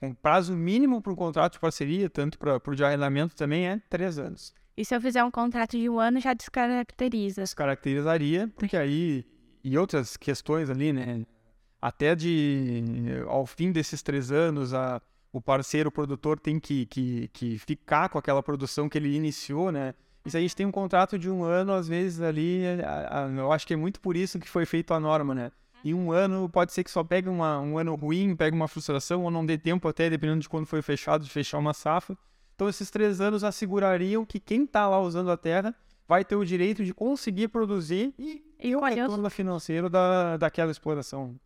Um 0.00 0.14
prazo 0.14 0.56
mínimo 0.56 1.02
para 1.02 1.12
um 1.12 1.16
contrato 1.16 1.52
de 1.52 1.60
parceria, 1.60 2.08
tanto 2.08 2.38
para 2.38 2.56
o 2.56 2.74
de 2.74 2.82
arrendamento 2.82 3.36
também 3.36 3.68
é 3.68 3.78
três 3.90 4.18
anos. 4.18 4.54
E 4.80 4.84
se 4.84 4.96
eu 4.96 5.00
fizer 5.02 5.22
um 5.22 5.30
contrato 5.30 5.76
de 5.76 5.90
um 5.90 6.00
ano, 6.00 6.18
já 6.18 6.32
descaracteriza? 6.32 7.42
Descaracterizaria, 7.42 8.50
porque 8.56 8.78
aí, 8.78 9.26
e 9.62 9.76
outras 9.76 10.16
questões 10.16 10.70
ali, 10.70 10.90
né? 10.90 11.26
Até 11.82 12.14
de, 12.14 12.82
ao 13.28 13.44
fim 13.44 13.72
desses 13.72 14.02
três 14.02 14.32
anos, 14.32 14.72
a, 14.72 14.98
o 15.30 15.38
parceiro, 15.38 15.90
o 15.90 15.92
produtor 15.92 16.40
tem 16.40 16.58
que, 16.58 16.86
que, 16.86 17.28
que 17.28 17.58
ficar 17.58 18.08
com 18.08 18.16
aquela 18.16 18.42
produção 18.42 18.88
que 18.88 18.96
ele 18.96 19.14
iniciou, 19.14 19.70
né? 19.70 19.92
E 20.24 20.30
se 20.30 20.38
a 20.38 20.40
gente 20.40 20.56
tem 20.56 20.64
um 20.64 20.72
contrato 20.72 21.18
de 21.18 21.28
um 21.28 21.44
ano, 21.44 21.74
às 21.74 21.86
vezes 21.86 22.22
ali, 22.22 22.62
a, 22.82 23.26
a, 23.26 23.28
eu 23.28 23.52
acho 23.52 23.66
que 23.66 23.74
é 23.74 23.76
muito 23.76 24.00
por 24.00 24.16
isso 24.16 24.38
que 24.38 24.48
foi 24.48 24.64
feito 24.64 24.94
a 24.94 25.00
norma, 25.00 25.34
né? 25.34 25.52
Em 25.84 25.92
um 25.92 26.10
ano, 26.10 26.48
pode 26.48 26.72
ser 26.72 26.84
que 26.84 26.90
só 26.90 27.04
pegue 27.04 27.28
uma, 27.28 27.60
um 27.60 27.76
ano 27.76 27.94
ruim, 27.96 28.34
pegue 28.34 28.56
uma 28.56 28.66
frustração, 28.66 29.24
ou 29.24 29.30
não 29.30 29.44
dê 29.44 29.58
tempo 29.58 29.86
até, 29.88 30.08
dependendo 30.08 30.40
de 30.40 30.48
quando 30.48 30.64
foi 30.64 30.80
fechado, 30.80 31.22
de 31.22 31.30
fechar 31.30 31.58
uma 31.58 31.74
safra. 31.74 32.16
Então, 32.60 32.68
esses 32.68 32.90
três 32.90 33.22
anos 33.22 33.42
assegurariam 33.42 34.22
que 34.22 34.38
quem 34.38 34.64
está 34.64 34.86
lá 34.86 35.00
usando 35.00 35.30
a 35.30 35.36
terra 35.38 35.74
vai 36.06 36.22
ter 36.22 36.36
o 36.36 36.44
direito 36.44 36.84
de 36.84 36.92
conseguir 36.92 37.48
produzir 37.48 38.12
e, 38.18 38.44
e 38.60 38.76
o 38.76 38.80
retorno 38.80 39.30
financeiro 39.30 39.88
da, 39.88 40.36
daquela 40.36 40.70
exploração. 40.70 41.40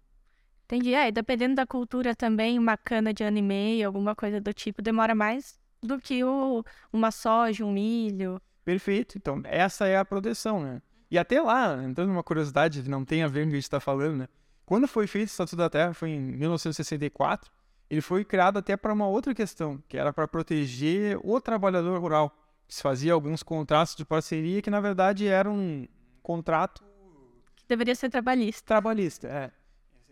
Entendi. 0.64 0.92
É, 0.92 1.12
dependendo 1.12 1.54
da 1.54 1.64
cultura 1.64 2.16
também, 2.16 2.58
uma 2.58 2.76
cana 2.76 3.14
de 3.14 3.22
ano 3.22 3.38
e 3.38 3.42
meio, 3.42 3.86
alguma 3.86 4.16
coisa 4.16 4.40
do 4.40 4.52
tipo, 4.52 4.82
demora 4.82 5.14
mais 5.14 5.56
do 5.80 6.00
que 6.00 6.24
o, 6.24 6.64
uma 6.92 7.12
soja, 7.12 7.64
um 7.64 7.70
milho. 7.70 8.42
Perfeito. 8.64 9.16
Então, 9.16 9.40
essa 9.44 9.86
é 9.86 9.96
a 9.96 10.04
proteção, 10.04 10.60
né? 10.60 10.82
E 11.08 11.16
até 11.16 11.40
lá, 11.40 11.80
entrando 11.84 12.08
numa 12.08 12.24
curiosidade 12.24 12.90
não 12.90 13.04
tem 13.04 13.22
a 13.22 13.28
ver 13.28 13.42
com 13.42 13.46
o 13.46 13.50
que 13.50 13.54
a 13.54 13.60
gente 13.60 13.62
está 13.62 13.78
falando, 13.78 14.16
né? 14.16 14.28
Quando 14.66 14.88
foi 14.88 15.06
feito 15.06 15.28
o 15.28 15.30
Estatuto 15.30 15.58
da 15.58 15.70
Terra, 15.70 15.94
foi 15.94 16.10
em 16.10 16.20
1964, 16.20 17.52
ele 17.88 18.00
foi 18.00 18.24
criado 18.24 18.58
até 18.58 18.76
para 18.76 18.92
uma 18.92 19.06
outra 19.06 19.34
questão, 19.34 19.82
que 19.88 19.96
era 19.96 20.12
para 20.12 20.26
proteger 20.26 21.18
o 21.22 21.40
trabalhador 21.40 22.00
rural. 22.00 22.36
Se 22.68 22.82
fazia 22.82 23.12
alguns 23.12 23.42
contratos 23.42 23.94
de 23.94 24.04
parceria 24.04 24.62
que, 24.62 24.70
na 24.70 24.80
verdade, 24.80 25.26
era 25.26 25.50
um 25.50 25.86
contrato... 26.22 26.82
Que 27.56 27.64
deveria 27.68 27.94
ser 27.94 28.10
trabalhista. 28.10 28.62
Trabalhista, 28.66 29.28
é. 29.28 29.50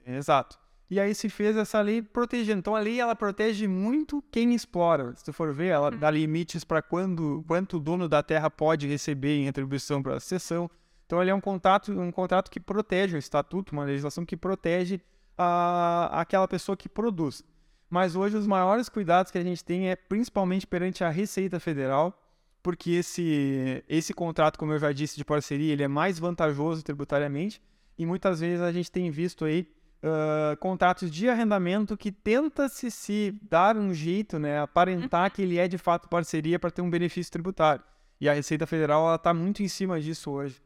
Exato. 0.07 0.59
E 0.93 1.01
aí 1.01 1.15
se 1.15 1.31
fez 1.31 1.57
essa 1.57 1.81
lei 1.81 2.03
protegendo. 2.03 2.59
Então 2.59 2.77
a 2.77 2.79
lei 2.79 3.01
ela 3.01 3.17
protege 3.17 3.67
muito 3.67 4.23
quem 4.31 4.53
explora. 4.55 5.17
Se 5.17 5.25
tu 5.25 5.33
for 5.33 5.51
ver, 5.55 5.69
ela 5.69 5.91
dá 5.91 6.11
limites 6.11 6.65
para 6.65 6.83
quando 6.83 7.43
quanto 7.49 7.79
o 7.79 7.81
dono 7.81 8.07
da 8.07 8.23
terra 8.23 8.51
pode 8.51 8.87
receber 8.87 9.39
em 9.39 9.49
atribuição 9.49 10.03
para 10.03 10.17
a 10.17 10.21
cessão. 10.21 10.71
Então 11.07 11.23
ele 11.23 11.31
é 11.31 11.35
um 11.35 11.41
contrato, 11.41 11.99
um 11.99 12.13
contrato 12.13 12.51
que 12.51 12.61
protege 12.61 13.17
o 13.17 13.19
estatuto, 13.19 13.73
uma 13.73 13.85
legislação 13.85 14.27
que 14.27 14.37
protege 14.37 15.01
a, 15.37 16.21
aquela 16.21 16.47
pessoa 16.47 16.77
que 16.77 16.91
produz. 16.91 17.43
Mas 17.93 18.17
hoje 18.17 18.39
os 18.39 18.47
maiores 18.47 18.89
cuidados 18.89 19.31
que 19.31 19.37
a 19.37 19.43
gente 19.43 19.63
tem 19.63 19.91
é 19.91 19.95
principalmente 19.95 20.67
perante 20.67 21.05
a 21.05 21.11
Receita 21.11 21.61
Federal, 21.61 22.19
porque 22.63 22.93
esse 22.93 23.85
esse 23.87 24.15
contrato, 24.15 24.59
como 24.59 24.73
eu 24.73 24.79
já 24.79 24.91
disse, 24.93 25.15
de 25.15 25.27
parceria, 25.27 25.75
ele 25.75 25.83
é 25.83 25.89
mais 25.89 26.19
vantajoso 26.19 26.83
tributariamente 26.83 27.61
e 27.99 28.07
muitas 28.07 28.41
vezes 28.41 28.63
a 28.63 28.73
gente 28.73 28.91
tem 28.91 29.11
visto 29.11 29.45
aí 29.45 29.69
uh, 30.03 30.57
contratos 30.57 31.11
de 31.11 31.29
arrendamento 31.29 31.95
que 31.95 32.11
tenta 32.11 32.67
se, 32.67 32.91
se 32.91 33.39
dar 33.43 33.77
um 33.77 33.93
jeito, 33.93 34.39
né, 34.39 34.61
aparentar 34.61 35.31
que 35.31 35.43
ele 35.43 35.59
é 35.59 35.69
de 35.69 35.77
fato 35.77 36.09
parceria 36.09 36.59
para 36.59 36.71
ter 36.71 36.81
um 36.81 36.89
benefício 36.89 37.31
tributário. 37.31 37.85
E 38.19 38.27
a 38.27 38.33
Receita 38.33 38.67
Federal 38.67 39.15
está 39.15 39.35
muito 39.35 39.63
em 39.63 39.69
cima 39.69 40.01
disso 40.01 40.31
hoje. 40.31 40.63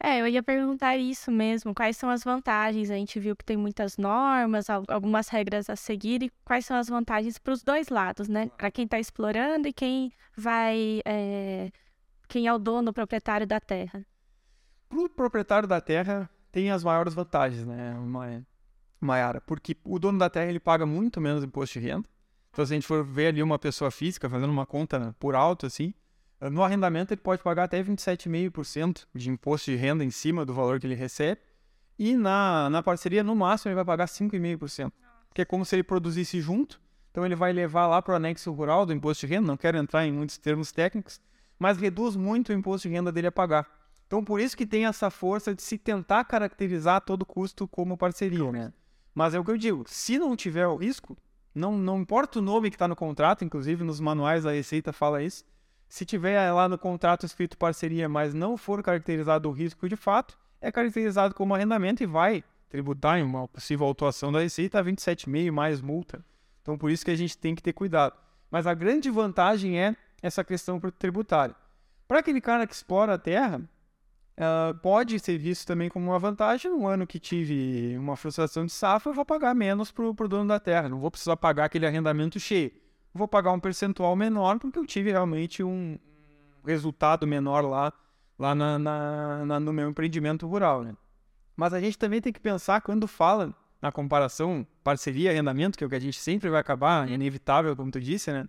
É, 0.00 0.20
eu 0.20 0.28
ia 0.28 0.42
perguntar 0.42 0.96
isso 0.96 1.30
mesmo. 1.30 1.74
Quais 1.74 1.96
são 1.96 2.08
as 2.08 2.22
vantagens? 2.22 2.90
A 2.90 2.94
gente 2.94 3.18
viu 3.18 3.34
que 3.34 3.44
tem 3.44 3.56
muitas 3.56 3.96
normas, 3.96 4.66
algumas 4.70 5.28
regras 5.28 5.68
a 5.68 5.74
seguir, 5.74 6.22
e 6.22 6.30
quais 6.44 6.64
são 6.64 6.76
as 6.76 6.88
vantagens 6.88 7.36
para 7.38 7.52
os 7.52 7.62
dois 7.64 7.88
lados, 7.88 8.28
né? 8.28 8.48
Para 8.56 8.70
quem 8.70 8.84
está 8.84 8.98
explorando 8.98 9.66
e 9.66 9.72
quem 9.72 10.12
vai. 10.36 11.00
É... 11.04 11.70
Quem 12.28 12.46
é 12.46 12.52
o 12.52 12.58
dono, 12.58 12.90
o 12.90 12.94
proprietário 12.94 13.46
da 13.46 13.58
terra. 13.58 14.04
Para 14.88 14.98
o 14.98 15.08
proprietário 15.08 15.66
da 15.66 15.80
terra, 15.80 16.30
tem 16.52 16.70
as 16.70 16.84
maiores 16.84 17.14
vantagens, 17.14 17.64
né, 17.64 17.96
Maiara? 19.00 19.40
Porque 19.40 19.76
o 19.84 19.98
dono 19.98 20.18
da 20.18 20.28
terra 20.28 20.50
ele 20.50 20.60
paga 20.60 20.84
muito 20.84 21.20
menos 21.20 21.42
imposto 21.42 21.80
de 21.80 21.86
renda. 21.86 22.08
Então, 22.50 22.66
se 22.66 22.72
a 22.72 22.76
gente 22.76 22.86
for 22.86 23.04
ver 23.04 23.28
ali 23.28 23.42
uma 23.42 23.58
pessoa 23.58 23.90
física 23.90 24.28
fazendo 24.28 24.50
uma 24.50 24.66
conta 24.66 25.14
por 25.18 25.34
alto, 25.34 25.66
assim, 25.66 25.94
no 26.40 26.62
arrendamento, 26.62 27.12
ele 27.12 27.20
pode 27.20 27.42
pagar 27.42 27.64
até 27.64 27.82
27,5% 27.82 29.06
de 29.14 29.30
imposto 29.30 29.70
de 29.70 29.76
renda 29.76 30.04
em 30.04 30.10
cima 30.10 30.44
do 30.46 30.54
valor 30.54 30.78
que 30.78 30.86
ele 30.86 30.94
recebe. 30.94 31.40
E 31.98 32.16
na, 32.16 32.70
na 32.70 32.82
parceria, 32.82 33.24
no 33.24 33.34
máximo, 33.34 33.70
ele 33.70 33.74
vai 33.74 33.84
pagar 33.84 34.06
5,5%. 34.06 34.92
Que 35.34 35.42
é 35.42 35.44
como 35.44 35.64
se 35.64 35.74
ele 35.74 35.82
produzisse 35.82 36.40
junto. 36.40 36.80
Então, 37.10 37.26
ele 37.26 37.34
vai 37.34 37.52
levar 37.52 37.88
lá 37.88 38.00
para 38.00 38.12
o 38.12 38.16
anexo 38.16 38.52
rural 38.52 38.86
do 38.86 38.92
imposto 38.92 39.26
de 39.26 39.34
renda. 39.34 39.48
Não 39.48 39.56
quero 39.56 39.78
entrar 39.78 40.06
em 40.06 40.12
muitos 40.12 40.38
termos 40.38 40.70
técnicos, 40.70 41.20
mas 41.58 41.76
reduz 41.76 42.14
muito 42.14 42.50
o 42.50 42.52
imposto 42.52 42.86
de 42.86 42.94
renda 42.94 43.10
dele 43.10 43.26
a 43.26 43.32
pagar. 43.32 43.66
Então, 44.06 44.24
por 44.24 44.40
isso 44.40 44.56
que 44.56 44.66
tem 44.66 44.86
essa 44.86 45.10
força 45.10 45.54
de 45.54 45.60
se 45.60 45.76
tentar 45.76 46.24
caracterizar 46.24 47.00
todo 47.00 47.26
custo 47.26 47.66
como 47.66 47.96
parceria, 47.96 48.50
né? 48.50 48.72
Mas 49.14 49.34
é 49.34 49.38
o 49.38 49.44
que 49.44 49.50
eu 49.50 49.58
digo, 49.58 49.84
se 49.86 50.18
não 50.18 50.36
tiver 50.36 50.66
o 50.66 50.76
risco, 50.76 51.18
não, 51.54 51.76
não 51.76 52.00
importa 52.00 52.38
o 52.38 52.42
nome 52.42 52.70
que 52.70 52.76
está 52.76 52.86
no 52.86 52.96
contrato, 52.96 53.44
inclusive 53.44 53.82
nos 53.82 54.00
manuais 54.00 54.44
da 54.44 54.52
Receita 54.52 54.92
fala 54.92 55.22
isso, 55.22 55.44
se 55.88 56.04
tiver 56.04 56.52
lá 56.52 56.68
no 56.68 56.76
contrato 56.76 57.24
escrito 57.24 57.56
parceria, 57.56 58.08
mas 58.08 58.34
não 58.34 58.56
for 58.56 58.82
caracterizado 58.82 59.48
o 59.48 59.52
risco 59.52 59.88
de 59.88 59.96
fato, 59.96 60.38
é 60.60 60.70
caracterizado 60.70 61.34
como 61.34 61.54
arrendamento 61.54 62.02
e 62.02 62.06
vai 62.06 62.44
tributar 62.68 63.18
em 63.18 63.22
uma 63.22 63.48
possível 63.48 63.86
autuação 63.86 64.30
da 64.30 64.40
Receita 64.40 64.78
a 64.78 64.84
27,5 64.84 65.50
mais 65.50 65.80
multa. 65.80 66.22
Então, 66.60 66.76
por 66.76 66.90
isso 66.90 67.04
que 67.04 67.10
a 67.10 67.16
gente 67.16 67.38
tem 67.38 67.54
que 67.54 67.62
ter 67.62 67.72
cuidado. 67.72 68.14
Mas 68.50 68.66
a 68.66 68.74
grande 68.74 69.10
vantagem 69.10 69.80
é 69.80 69.96
essa 70.20 70.44
questão 70.44 70.78
tributária. 70.98 71.56
Para 72.06 72.18
aquele 72.18 72.40
cara 72.40 72.66
que 72.66 72.74
explora 72.74 73.14
a 73.14 73.18
terra, 73.18 73.58
uh, 73.58 74.74
pode 74.82 75.18
ser 75.18 75.38
visto 75.38 75.66
também 75.66 75.88
como 75.88 76.10
uma 76.10 76.18
vantagem. 76.18 76.70
No 76.70 76.86
ano 76.86 77.06
que 77.06 77.18
tive 77.18 77.96
uma 77.96 78.16
frustração 78.16 78.66
de 78.66 78.72
safra, 78.72 79.10
eu 79.10 79.14
vou 79.14 79.24
pagar 79.24 79.54
menos 79.54 79.90
para 79.90 80.04
o 80.04 80.28
dono 80.28 80.48
da 80.48 80.60
terra. 80.60 80.88
Não 80.88 80.98
vou 80.98 81.10
precisar 81.10 81.36
pagar 81.36 81.66
aquele 81.66 81.86
arrendamento 81.86 82.38
cheio 82.38 82.72
vou 83.18 83.28
pagar 83.28 83.52
um 83.52 83.60
percentual 83.60 84.16
menor 84.16 84.58
porque 84.58 84.78
eu 84.78 84.86
tive 84.86 85.10
realmente 85.10 85.62
um 85.62 85.98
resultado 86.64 87.26
menor 87.26 87.64
lá, 87.64 87.92
lá 88.38 88.54
na, 88.54 88.78
na, 88.78 89.44
na, 89.44 89.60
no 89.60 89.72
meu 89.72 89.90
empreendimento 89.90 90.46
rural. 90.46 90.82
Né? 90.82 90.96
Mas 91.56 91.74
a 91.74 91.80
gente 91.80 91.98
também 91.98 92.20
tem 92.20 92.32
que 92.32 92.40
pensar 92.40 92.80
quando 92.80 93.06
fala 93.06 93.54
na 93.82 93.92
comparação 93.92 94.66
parceria 94.82 95.30
arrendamento, 95.30 95.76
que 95.76 95.84
é 95.84 95.86
o 95.86 95.90
que 95.90 95.96
a 95.96 96.00
gente 96.00 96.18
sempre 96.18 96.48
vai 96.48 96.60
acabar, 96.60 97.08
é 97.08 97.12
inevitável, 97.12 97.76
como 97.76 97.90
tu 97.90 98.00
disse, 98.00 98.32
né? 98.32 98.48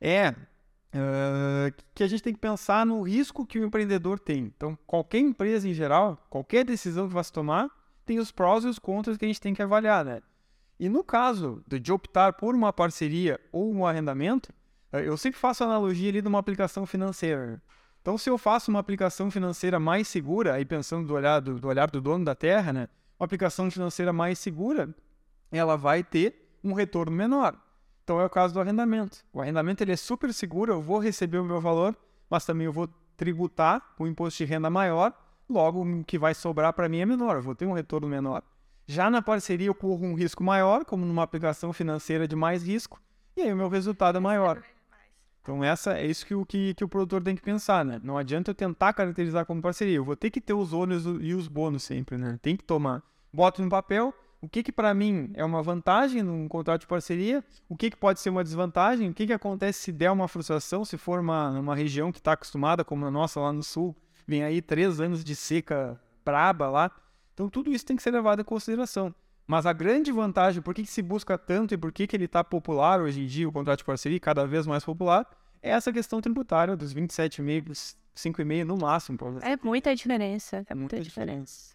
É 0.00 0.30
uh, 0.30 1.74
que 1.94 2.02
a 2.02 2.06
gente 2.06 2.22
tem 2.22 2.32
que 2.32 2.40
pensar 2.40 2.86
no 2.86 3.02
risco 3.02 3.46
que 3.46 3.58
o 3.58 3.64
empreendedor 3.64 4.18
tem. 4.18 4.52
Então, 4.56 4.78
qualquer 4.86 5.18
empresa 5.18 5.68
em 5.68 5.74
geral, 5.74 6.18
qualquer 6.30 6.64
decisão 6.64 7.08
que 7.08 7.14
vai 7.14 7.24
se 7.24 7.32
tomar, 7.32 7.68
tem 8.06 8.18
os 8.18 8.30
prós 8.30 8.64
e 8.64 8.68
os 8.68 8.78
contras 8.78 9.16
que 9.16 9.24
a 9.24 9.28
gente 9.28 9.40
tem 9.40 9.54
que 9.54 9.62
avaliar, 9.62 10.04
né? 10.04 10.22
E 10.78 10.88
no 10.88 11.04
caso 11.04 11.62
de 11.66 11.92
optar 11.92 12.32
por 12.32 12.54
uma 12.54 12.72
parceria 12.72 13.40
ou 13.52 13.72
um 13.72 13.86
arrendamento, 13.86 14.52
eh, 14.92 15.06
eu 15.06 15.16
sempre 15.16 15.38
faço 15.38 15.64
analogia 15.64 16.10
ali 16.10 16.20
de 16.20 16.28
uma 16.28 16.38
aplicação 16.38 16.84
financeira. 16.84 17.62
Então, 18.02 18.18
se 18.18 18.28
eu 18.28 18.36
faço 18.36 18.70
uma 18.70 18.80
aplicação 18.80 19.30
financeira 19.30 19.80
mais 19.80 20.08
segura, 20.08 20.54
aí 20.54 20.64
pensando 20.64 21.06
do 21.06 21.14
olhar 21.14 21.40
do, 21.40 21.58
do 21.58 21.68
olhar 21.68 21.90
do 21.90 22.00
dono 22.00 22.24
da 22.24 22.34
terra, 22.34 22.72
né? 22.72 22.88
Uma 23.18 23.24
aplicação 23.24 23.70
financeira 23.70 24.12
mais 24.12 24.38
segura, 24.38 24.94
ela 25.50 25.76
vai 25.76 26.02
ter 26.02 26.58
um 26.62 26.72
retorno 26.72 27.16
menor. 27.16 27.56
Então 28.02 28.20
é 28.20 28.24
o 28.26 28.30
caso 28.30 28.52
do 28.52 28.60
arrendamento. 28.60 29.24
O 29.32 29.40
arrendamento 29.40 29.82
ele 29.82 29.92
é 29.92 29.96
super 29.96 30.34
seguro, 30.34 30.72
eu 30.72 30.82
vou 30.82 30.98
receber 30.98 31.38
o 31.38 31.44
meu 31.44 31.60
valor, 31.60 31.96
mas 32.28 32.44
também 32.44 32.66
eu 32.66 32.72
vou 32.72 32.88
tributar 33.16 33.94
o 33.98 34.06
imposto 34.06 34.44
de 34.44 34.44
renda 34.44 34.68
maior, 34.68 35.14
logo 35.48 35.82
o 35.82 36.04
que 36.04 36.18
vai 36.18 36.34
sobrar 36.34 36.72
para 36.72 36.88
mim 36.88 36.98
é 36.98 37.06
menor, 37.06 37.36
eu 37.36 37.42
vou 37.42 37.54
ter 37.54 37.64
um 37.64 37.72
retorno 37.72 38.06
menor. 38.06 38.42
Já 38.86 39.10
na 39.10 39.22
parceria 39.22 39.66
eu 39.66 39.74
corro 39.74 40.04
um 40.06 40.14
risco 40.14 40.42
maior, 40.42 40.84
como 40.84 41.04
numa 41.04 41.22
aplicação 41.22 41.72
financeira 41.72 42.28
de 42.28 42.36
mais 42.36 42.66
risco, 42.66 43.00
e 43.36 43.42
aí 43.42 43.52
o 43.52 43.56
meu 43.56 43.68
resultado 43.68 44.18
é 44.18 44.20
maior. 44.20 44.62
Então 45.42 45.62
essa 45.62 45.98
é 45.98 46.06
isso 46.06 46.24
que 46.26 46.34
o, 46.34 46.44
que, 46.44 46.74
que 46.74 46.84
o 46.84 46.88
produtor 46.88 47.22
tem 47.22 47.36
que 47.36 47.42
pensar, 47.42 47.84
né? 47.84 48.00
Não 48.02 48.16
adianta 48.16 48.50
eu 48.50 48.54
tentar 48.54 48.92
caracterizar 48.92 49.44
como 49.44 49.60
parceria, 49.60 49.96
eu 49.96 50.04
vou 50.04 50.16
ter 50.16 50.30
que 50.30 50.40
ter 50.40 50.54
os 50.54 50.72
ônus 50.72 51.04
e 51.20 51.34
os 51.34 51.48
bônus 51.48 51.82
sempre, 51.82 52.16
né? 52.16 52.38
Tem 52.40 52.56
que 52.56 52.64
tomar. 52.64 53.02
Boto 53.32 53.62
no 53.62 53.68
papel 53.68 54.14
o 54.44 54.48
que 54.48 54.62
que 54.62 54.70
para 54.70 54.92
mim 54.92 55.30
é 55.34 55.42
uma 55.42 55.62
vantagem 55.62 56.22
num 56.22 56.46
contrato 56.46 56.82
de 56.82 56.86
parceria, 56.86 57.42
o 57.66 57.74
que 57.74 57.88
que 57.88 57.96
pode 57.96 58.20
ser 58.20 58.28
uma 58.28 58.44
desvantagem, 58.44 59.08
o 59.08 59.14
que 59.14 59.26
que 59.26 59.32
acontece 59.32 59.80
se 59.80 59.92
der 59.92 60.10
uma 60.10 60.28
frustração, 60.28 60.84
se 60.84 60.98
for 60.98 61.20
uma, 61.20 61.58
uma 61.58 61.74
região 61.74 62.12
que 62.12 62.18
está 62.18 62.32
acostumada, 62.32 62.84
como 62.84 63.06
a 63.06 63.10
nossa 63.10 63.40
lá 63.40 63.50
no 63.54 63.62
sul, 63.62 63.96
vem 64.26 64.44
aí 64.44 64.60
três 64.60 65.00
anos 65.00 65.24
de 65.24 65.34
seca 65.34 65.98
braba 66.22 66.68
lá, 66.68 66.90
então, 67.34 67.48
tudo 67.50 67.70
isso 67.72 67.84
tem 67.84 67.96
que 67.96 68.02
ser 68.02 68.12
levado 68.12 68.40
em 68.40 68.44
consideração. 68.44 69.12
Mas 69.46 69.66
a 69.66 69.72
grande 69.72 70.10
vantagem, 70.10 70.62
por 70.62 70.72
que, 70.72 70.82
que 70.82 70.90
se 70.90 71.02
busca 71.02 71.36
tanto 71.36 71.74
e 71.74 71.76
por 71.76 71.92
que, 71.92 72.06
que 72.06 72.16
ele 72.16 72.24
está 72.24 72.42
popular 72.42 73.00
hoje 73.00 73.20
em 73.20 73.26
dia, 73.26 73.48
o 73.48 73.52
contrato 73.52 73.78
de 73.78 73.84
parceria, 73.84 74.18
cada 74.18 74.46
vez 74.46 74.66
mais 74.66 74.84
popular, 74.84 75.28
é 75.60 75.70
essa 75.70 75.92
questão 75.92 76.20
tributária 76.20 76.76
dos 76.76 76.94
27,5, 76.94 77.96
5,5 78.16 78.64
no 78.64 78.78
máximo. 78.78 79.18
É 79.42 79.58
muita 79.62 79.94
diferença. 79.94 80.58
É 80.68 80.74
muita, 80.74 80.96
muita 80.96 81.00
diferença. 81.00 81.74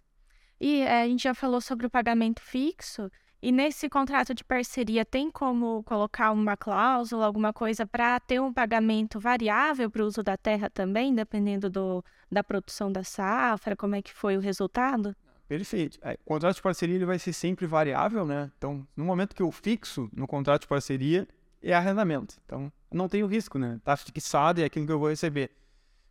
E 0.58 0.80
é, 0.80 1.02
a 1.02 1.06
gente 1.06 1.22
já 1.22 1.34
falou 1.34 1.60
sobre 1.60 1.86
o 1.86 1.90
pagamento 1.90 2.40
fixo. 2.40 3.10
E 3.42 3.52
nesse 3.52 3.88
contrato 3.88 4.34
de 4.34 4.44
parceria, 4.44 5.04
tem 5.04 5.30
como 5.30 5.82
colocar 5.84 6.30
uma 6.32 6.56
cláusula, 6.56 7.24
alguma 7.24 7.52
coisa 7.52 7.86
para 7.86 8.18
ter 8.20 8.40
um 8.40 8.52
pagamento 8.52 9.18
variável 9.18 9.90
para 9.90 10.02
o 10.02 10.06
uso 10.06 10.22
da 10.22 10.36
terra 10.36 10.68
também, 10.68 11.14
dependendo 11.14 11.70
do, 11.70 12.04
da 12.30 12.44
produção 12.44 12.92
da 12.92 13.02
safra, 13.02 13.76
como 13.76 13.94
é 13.94 14.02
que 14.02 14.12
foi 14.12 14.36
o 14.36 14.40
resultado? 14.40 15.16
Perfeito. 15.50 15.98
É, 16.00 16.12
o 16.12 16.24
contrato 16.24 16.54
de 16.54 16.62
parceria 16.62 16.94
ele 16.94 17.04
vai 17.04 17.18
ser 17.18 17.32
sempre 17.32 17.66
variável, 17.66 18.24
né? 18.24 18.52
Então, 18.56 18.86
no 18.96 19.04
momento 19.04 19.34
que 19.34 19.42
eu 19.42 19.50
fixo 19.50 20.08
no 20.14 20.24
contrato 20.24 20.60
de 20.60 20.68
parceria, 20.68 21.26
é 21.60 21.74
arrendamento. 21.74 22.36
Então, 22.46 22.72
não 22.88 23.08
tenho 23.08 23.26
risco, 23.26 23.58
né? 23.58 23.80
Tá 23.82 23.96
fixado 23.96 24.60
e 24.60 24.62
é 24.62 24.66
aquilo 24.66 24.86
que 24.86 24.92
eu 24.92 24.98
vou 25.00 25.08
receber. 25.08 25.50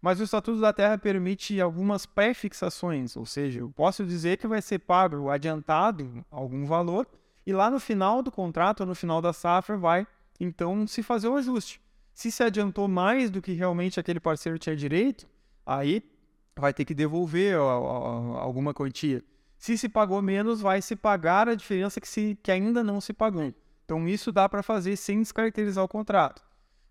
Mas 0.01 0.19
o 0.19 0.23
Estatuto 0.23 0.59
da 0.59 0.73
Terra 0.73 0.97
permite 0.97 1.61
algumas 1.61 2.05
pré-fixações, 2.05 3.15
ou 3.15 3.25
seja, 3.25 3.61
eu 3.61 3.69
posso 3.69 4.05
dizer 4.05 4.35
que 4.35 4.45
vai 4.45 4.61
ser 4.61 4.79
pago 4.79 5.29
adiantado 5.29 6.21
algum 6.29 6.65
valor 6.65 7.07
e 7.45 7.53
lá 7.53 7.71
no 7.71 7.79
final 7.79 8.21
do 8.21 8.29
contrato, 8.29 8.85
no 8.85 8.93
final 8.93 9.21
da 9.21 9.31
safra, 9.31 9.77
vai 9.77 10.05
então 10.37 10.85
se 10.85 11.01
fazer 11.01 11.29
o 11.29 11.37
ajuste. 11.37 11.81
Se 12.13 12.29
se 12.29 12.43
adiantou 12.43 12.89
mais 12.89 13.29
do 13.29 13.41
que 13.41 13.53
realmente 13.53 14.01
aquele 14.01 14.19
parceiro 14.19 14.59
tinha 14.59 14.75
direito, 14.75 15.25
aí 15.65 16.03
vai 16.57 16.73
ter 16.73 16.83
que 16.83 16.93
devolver 16.93 17.55
alguma 17.55 18.73
quantia. 18.73 19.23
Se 19.59 19.77
se 19.77 19.89
pagou 19.89 20.21
menos, 20.21 20.61
vai 20.61 20.81
se 20.81 20.95
pagar 20.95 21.49
a 21.49 21.53
diferença 21.53 21.99
que, 21.99 22.07
se, 22.07 22.39
que 22.41 22.49
ainda 22.49 22.81
não 22.81 23.01
se 23.01 23.11
pagou. 23.11 23.53
Então, 23.83 24.07
isso 24.07 24.31
dá 24.31 24.47
para 24.47 24.63
fazer 24.63 24.95
sem 24.95 25.19
descaracterizar 25.19 25.83
o 25.83 25.87
contrato. 25.87 26.41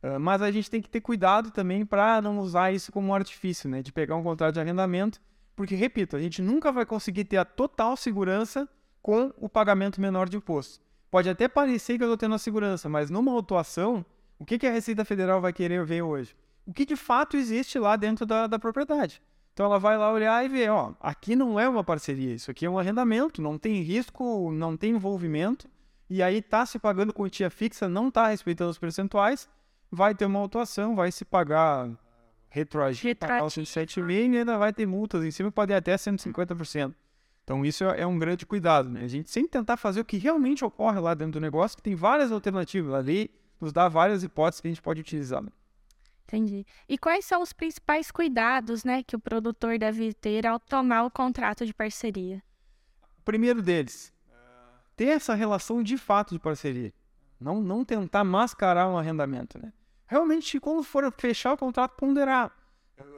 Uh, 0.02 0.20
mas 0.20 0.42
a 0.42 0.50
gente 0.50 0.70
tem 0.70 0.82
que 0.82 0.88
ter 0.88 1.00
cuidado 1.00 1.50
também 1.50 1.86
para 1.86 2.20
não 2.20 2.38
usar 2.38 2.70
isso 2.70 2.92
como 2.92 3.08
um 3.08 3.14
artifício, 3.14 3.70
né? 3.70 3.82
De 3.82 3.90
pegar 3.90 4.16
um 4.16 4.22
contrato 4.22 4.54
de 4.54 4.60
arrendamento, 4.60 5.18
porque, 5.56 5.74
repito, 5.74 6.14
a 6.14 6.20
gente 6.20 6.42
nunca 6.42 6.70
vai 6.70 6.84
conseguir 6.84 7.24
ter 7.24 7.38
a 7.38 7.44
total 7.44 7.96
segurança 7.96 8.68
com 9.00 9.32
o 9.38 9.48
pagamento 9.48 9.98
menor 9.98 10.28
de 10.28 10.36
imposto. 10.36 10.84
Pode 11.10 11.30
até 11.30 11.48
parecer 11.48 11.96
que 11.96 12.04
eu 12.04 12.08
estou 12.08 12.18
tendo 12.18 12.34
a 12.34 12.38
segurança, 12.38 12.86
mas 12.86 13.08
numa 13.08 13.32
autuação, 13.32 14.04
o 14.38 14.44
que, 14.44 14.58
que 14.58 14.66
a 14.66 14.70
Receita 14.70 15.06
Federal 15.06 15.40
vai 15.40 15.54
querer 15.54 15.84
ver 15.86 16.02
hoje? 16.02 16.36
O 16.66 16.74
que 16.74 16.84
de 16.84 16.96
fato 16.96 17.34
existe 17.34 17.78
lá 17.78 17.96
dentro 17.96 18.26
da, 18.26 18.46
da 18.46 18.58
propriedade. 18.58 19.22
Então 19.58 19.66
ela 19.66 19.80
vai 19.80 19.98
lá 19.98 20.12
olhar 20.12 20.44
e 20.44 20.48
ver, 20.48 20.70
ó, 20.70 20.92
aqui 21.00 21.34
não 21.34 21.58
é 21.58 21.68
uma 21.68 21.82
parceria, 21.82 22.32
isso 22.32 22.48
aqui 22.48 22.64
é 22.64 22.70
um 22.70 22.78
arrendamento, 22.78 23.42
não 23.42 23.58
tem 23.58 23.82
risco, 23.82 24.52
não 24.52 24.76
tem 24.76 24.92
envolvimento, 24.92 25.68
e 26.08 26.22
aí 26.22 26.40
tá 26.40 26.64
se 26.64 26.78
pagando 26.78 27.12
quantia 27.12 27.50
fixa, 27.50 27.88
não 27.88 28.08
tá 28.08 28.28
respeitando 28.28 28.70
os 28.70 28.78
percentuais, 28.78 29.48
vai 29.90 30.14
ter 30.14 30.26
uma 30.26 30.38
autuação, 30.38 30.94
vai 30.94 31.10
se 31.10 31.24
pagar 31.24 31.90
retroativo, 32.48 33.16
pagar 33.16 33.42
os 33.42 33.54
107,5 33.54 34.32
e 34.32 34.38
ainda 34.38 34.56
vai 34.56 34.72
ter 34.72 34.86
multas 34.86 35.24
em 35.24 35.30
cima, 35.32 35.50
pode 35.50 35.72
ir 35.72 35.74
até 35.74 35.92
150%. 35.92 36.94
Então 37.42 37.64
isso 37.64 37.82
é, 37.82 38.02
é 38.02 38.06
um 38.06 38.16
grande 38.16 38.46
cuidado, 38.46 38.88
né? 38.88 39.02
A 39.02 39.08
gente 39.08 39.28
sempre 39.28 39.50
tentar 39.50 39.76
fazer 39.76 40.00
o 40.00 40.04
que 40.04 40.18
realmente 40.18 40.64
ocorre 40.64 41.00
lá 41.00 41.14
dentro 41.14 41.32
do 41.32 41.40
negócio, 41.40 41.76
que 41.76 41.82
tem 41.82 41.96
várias 41.96 42.30
alternativas, 42.30 42.94
a 42.94 42.98
lei 42.98 43.28
nos 43.60 43.72
dá 43.72 43.88
várias 43.88 44.22
hipóteses 44.22 44.60
que 44.60 44.68
a 44.68 44.70
gente 44.70 44.82
pode 44.82 45.00
utilizar. 45.00 45.42
Né? 45.42 45.50
Entendi. 46.28 46.66
E 46.86 46.98
quais 46.98 47.24
são 47.24 47.40
os 47.40 47.54
principais 47.54 48.10
cuidados, 48.10 48.84
né, 48.84 49.02
que 49.02 49.16
o 49.16 49.18
produtor 49.18 49.78
deve 49.78 50.12
ter 50.12 50.46
ao 50.46 50.60
tomar 50.60 51.04
o 51.04 51.10
contrato 51.10 51.64
de 51.64 51.72
parceria? 51.72 52.42
Primeiro 53.24 53.62
deles, 53.62 54.12
ter 54.94 55.06
essa 55.06 55.34
relação 55.34 55.82
de 55.82 55.96
fato 55.96 56.34
de 56.34 56.38
parceria. 56.38 56.92
Não, 57.40 57.62
não 57.62 57.82
tentar 57.82 58.24
mascarar 58.24 58.88
um 58.88 58.98
arrendamento, 58.98 59.58
né? 59.58 59.72
Realmente, 60.06 60.58
quando 60.58 60.82
for 60.82 61.10
fechar 61.16 61.52
o 61.52 61.56
contrato, 61.56 61.94
ponderar. 61.96 62.52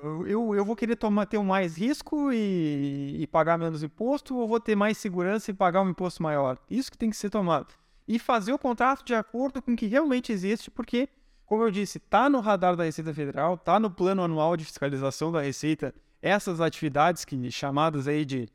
Eu, 0.02 0.26
eu, 0.26 0.55
eu 0.55 0.64
vou 0.64 0.76
querer 0.76 0.97
tomar, 0.97 1.26
ter 1.26 1.38
mais 1.40 1.76
risco 1.79 2.31
e, 2.33 3.17
e, 3.21 3.26
pagar 3.26 3.59
menos 3.59 3.83
imposto 3.83 4.37
ou 4.37 4.47
vou 4.47 4.61
ter 4.61 4.76
mais 4.76 4.99
segurança 4.99 5.50
e 5.50 5.55
pagar 5.55 5.83
um 5.83 5.90
imposto 5.90 6.23
maior? 6.23 6.59
Isso 6.69 6.90
que 6.90 6.99
tem 6.99 7.09
que 7.09 7.17
ser 7.17 7.31
tomado. 7.31 7.75
E 8.07 8.19
fazer 8.19 8.52
o 8.52 8.59
contrato 8.59 9.05
de 9.05 9.14
acordo 9.14 9.62
com 9.62 9.73
o 9.73 9.76
que 9.76 9.87
realmente 9.87 10.33
existe, 10.33 10.71
porque, 10.71 11.09
como 11.50 11.64
eu 11.64 11.71
disse, 11.73 11.99
está 11.99 12.30
no 12.30 12.38
radar 12.38 12.76
da 12.76 12.85
Receita 12.85 13.12
Federal, 13.12 13.54
está 13.54 13.80
no 13.80 13.90
plano 13.90 14.23
anual 14.23 14.57
de 14.57 14.64
fiscalização 14.64 15.33
da 15.33 15.40
Receita, 15.40 15.92
essas 16.23 16.61
atividades 16.61 17.25
que 17.25 17.50
chamadas 17.50 18.07
aí 18.07 18.25
de 18.25 18.49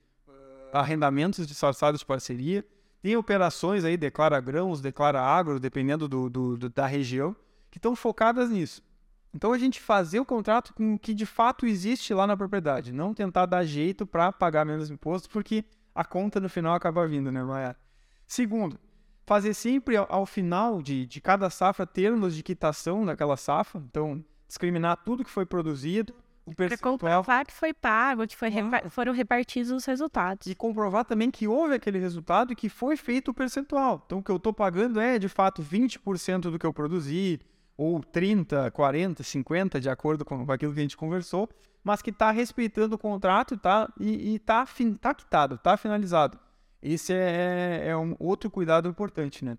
arrendamentos 0.71 1.45
disfarçados 1.45 1.99
de 1.99 2.05
parceria. 2.05 2.65
Tem 3.01 3.17
operações 3.17 3.83
aí, 3.83 3.97
declara 3.97 4.39
grãos, 4.39 4.79
declara 4.79 5.21
agro, 5.21 5.59
dependendo 5.59 6.07
do, 6.07 6.29
do, 6.29 6.55
do 6.55 6.69
da 6.69 6.87
região, 6.87 7.35
que 7.69 7.77
estão 7.77 7.97
focadas 7.97 8.49
nisso. 8.49 8.81
Então 9.33 9.51
a 9.51 9.57
gente 9.57 9.81
fazer 9.81 10.21
o 10.21 10.25
contrato 10.25 10.73
com 10.73 10.93
o 10.93 10.97
que 10.97 11.13
de 11.13 11.25
fato 11.25 11.65
existe 11.65 12.13
lá 12.13 12.25
na 12.25 12.37
propriedade, 12.37 12.93
não 12.93 13.13
tentar 13.13 13.45
dar 13.45 13.65
jeito 13.65 14.07
para 14.07 14.31
pagar 14.31 14.63
menos 14.63 14.89
imposto, 14.89 15.29
porque 15.29 15.65
a 15.93 16.05
conta 16.05 16.39
no 16.39 16.47
final 16.47 16.73
acaba 16.73 17.05
vindo, 17.05 17.29
né, 17.29 17.43
Maia? 17.43 17.75
Segundo, 18.25 18.79
fazer 19.25 19.53
sempre 19.53 19.96
ao, 19.98 20.25
final 20.25 20.82
de, 20.82 21.05
de 21.05 21.20
cada 21.20 21.50
safra 21.50 21.86
termos 21.86 22.36
de 22.36 22.44
quitação 22.44 23.05
daquela 23.05 23.36
safra, 23.36 23.82
então 23.89 24.24
discriminar 24.48 24.98
tudo 25.03 25.24
que 25.24 25.29
foi 25.29 25.46
produzido, 25.46 26.13
o 26.46 26.53
percentual... 26.53 26.94
comprovar 26.94 27.46
que 27.46 27.53
foi 27.53 27.74
pago, 27.74 28.27
que 28.27 28.36
foi 28.36 28.50
ah. 28.50 28.89
foram 28.89 29.12
repartidos 29.12 29.72
os 29.72 29.84
resultados. 29.84 30.46
E 30.46 30.53
comprovar 30.53 31.03
também 31.03 31.32
que 31.32 31.48
houve 31.48 31.74
aquele 31.74 31.98
resultado 31.98 32.53
e 32.53 32.55
que 32.55 32.70
foi 32.70 32.96
feito 32.96 33.32
o 33.32 33.34
percentual. 33.34 34.03
Então 34.05 34.20
o 34.20 34.24
que 34.24 34.29
eu 34.29 34.36
estou 34.36 34.53
pagando 34.53 35.00
é 35.00 35.17
de 35.17 35.27
fato 35.27 35.63
20% 35.63 36.51
do 36.51 36.60
que 36.60 36.65
eu 36.65 36.74
produzi, 36.74 37.39
ou 37.75 38.00
30, 38.00 38.72
40, 38.72 39.24
50, 39.24 39.82
de 39.82 39.89
acordo 39.89 40.24
com 40.24 40.50
aquilo 40.51 40.74
que 40.74 40.79
a 40.79 40.84
gente 40.84 40.96
conversou, 40.96 41.50
mas 41.84 42.01
que 42.01 42.10
está 42.10 42.32
respeitando 42.32 42.96
o 42.96 42.98
contrato 42.98 43.58
tá, 43.58 43.91
e 44.00 44.36
está 44.36 44.65
tá 45.01 45.13
quitado, 45.13 45.55
está 45.55 45.75
finalizado. 45.75 46.39
Esse 46.82 47.13
é, 47.13 47.82
é, 47.86 47.88
é 47.89 47.98
um 47.98 48.15
outro 48.20 48.50
cuidado 48.50 48.88
importante, 48.88 49.44
né? 49.44 49.58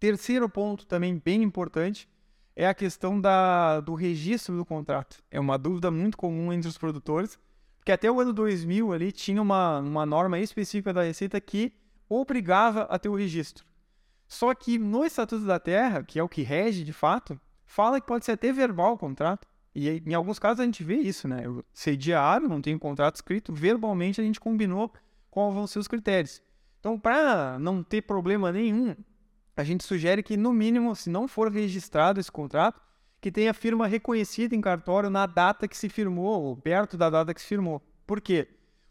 Terceiro 0.00 0.48
ponto 0.48 0.86
também 0.86 1.20
bem 1.22 1.42
importante 1.42 2.08
é 2.56 2.66
a 2.66 2.74
questão 2.74 3.20
da, 3.20 3.80
do 3.80 3.94
registro 3.94 4.56
do 4.56 4.64
contrato. 4.64 5.22
É 5.30 5.40
uma 5.40 5.58
dúvida 5.58 5.90
muito 5.90 6.16
comum 6.16 6.52
entre 6.52 6.68
os 6.68 6.78
produtores, 6.78 7.38
porque 7.78 7.92
até 7.92 8.10
o 8.10 8.20
ano 8.20 8.32
2000 8.32 8.92
ali 8.92 9.12
tinha 9.12 9.42
uma, 9.42 9.78
uma 9.80 10.06
norma 10.06 10.38
específica 10.38 10.92
da 10.92 11.02
Receita 11.02 11.40
que 11.40 11.72
obrigava 12.08 12.82
a 12.82 12.98
ter 12.98 13.08
o 13.08 13.14
registro. 13.14 13.64
Só 14.26 14.54
que 14.54 14.78
no 14.78 15.04
Estatuto 15.04 15.44
da 15.44 15.58
Terra, 15.58 16.02
que 16.02 16.18
é 16.18 16.22
o 16.22 16.28
que 16.28 16.42
rege 16.42 16.84
de 16.84 16.92
fato, 16.92 17.38
fala 17.64 18.00
que 18.00 18.06
pode 18.06 18.24
ser 18.24 18.32
até 18.32 18.52
verbal 18.52 18.94
o 18.94 18.98
contrato. 18.98 19.46
E 19.74 19.88
em 19.88 20.14
alguns 20.14 20.38
casos 20.38 20.60
a 20.60 20.64
gente 20.64 20.84
vê 20.84 20.96
isso, 20.96 21.26
né? 21.26 21.42
Eu 21.44 21.64
sei 21.72 21.96
diário, 21.96 22.48
não 22.48 22.62
tenho 22.62 22.78
contrato 22.78 23.16
escrito, 23.16 23.52
verbalmente 23.52 24.20
a 24.20 24.24
gente 24.24 24.38
combinou 24.38 24.92
qual 25.34 25.50
vão 25.50 25.66
ser 25.66 25.80
os 25.80 25.88
critérios. 25.88 26.40
Então, 26.78 26.96
para 26.96 27.58
não 27.58 27.82
ter 27.82 28.02
problema 28.02 28.52
nenhum, 28.52 28.94
a 29.56 29.64
gente 29.64 29.82
sugere 29.82 30.22
que, 30.22 30.36
no 30.36 30.52
mínimo, 30.52 30.94
se 30.94 31.10
não 31.10 31.26
for 31.26 31.50
registrado 31.50 32.20
esse 32.20 32.30
contrato, 32.30 32.80
que 33.20 33.32
tenha 33.32 33.52
firma 33.52 33.88
reconhecida 33.88 34.54
em 34.54 34.60
cartório 34.60 35.10
na 35.10 35.26
data 35.26 35.66
que 35.66 35.76
se 35.76 35.88
firmou, 35.88 36.40
ou 36.40 36.56
perto 36.56 36.96
da 36.96 37.10
data 37.10 37.34
que 37.34 37.40
se 37.40 37.48
firmou. 37.48 37.82
Por 38.06 38.20
quê? 38.20 38.46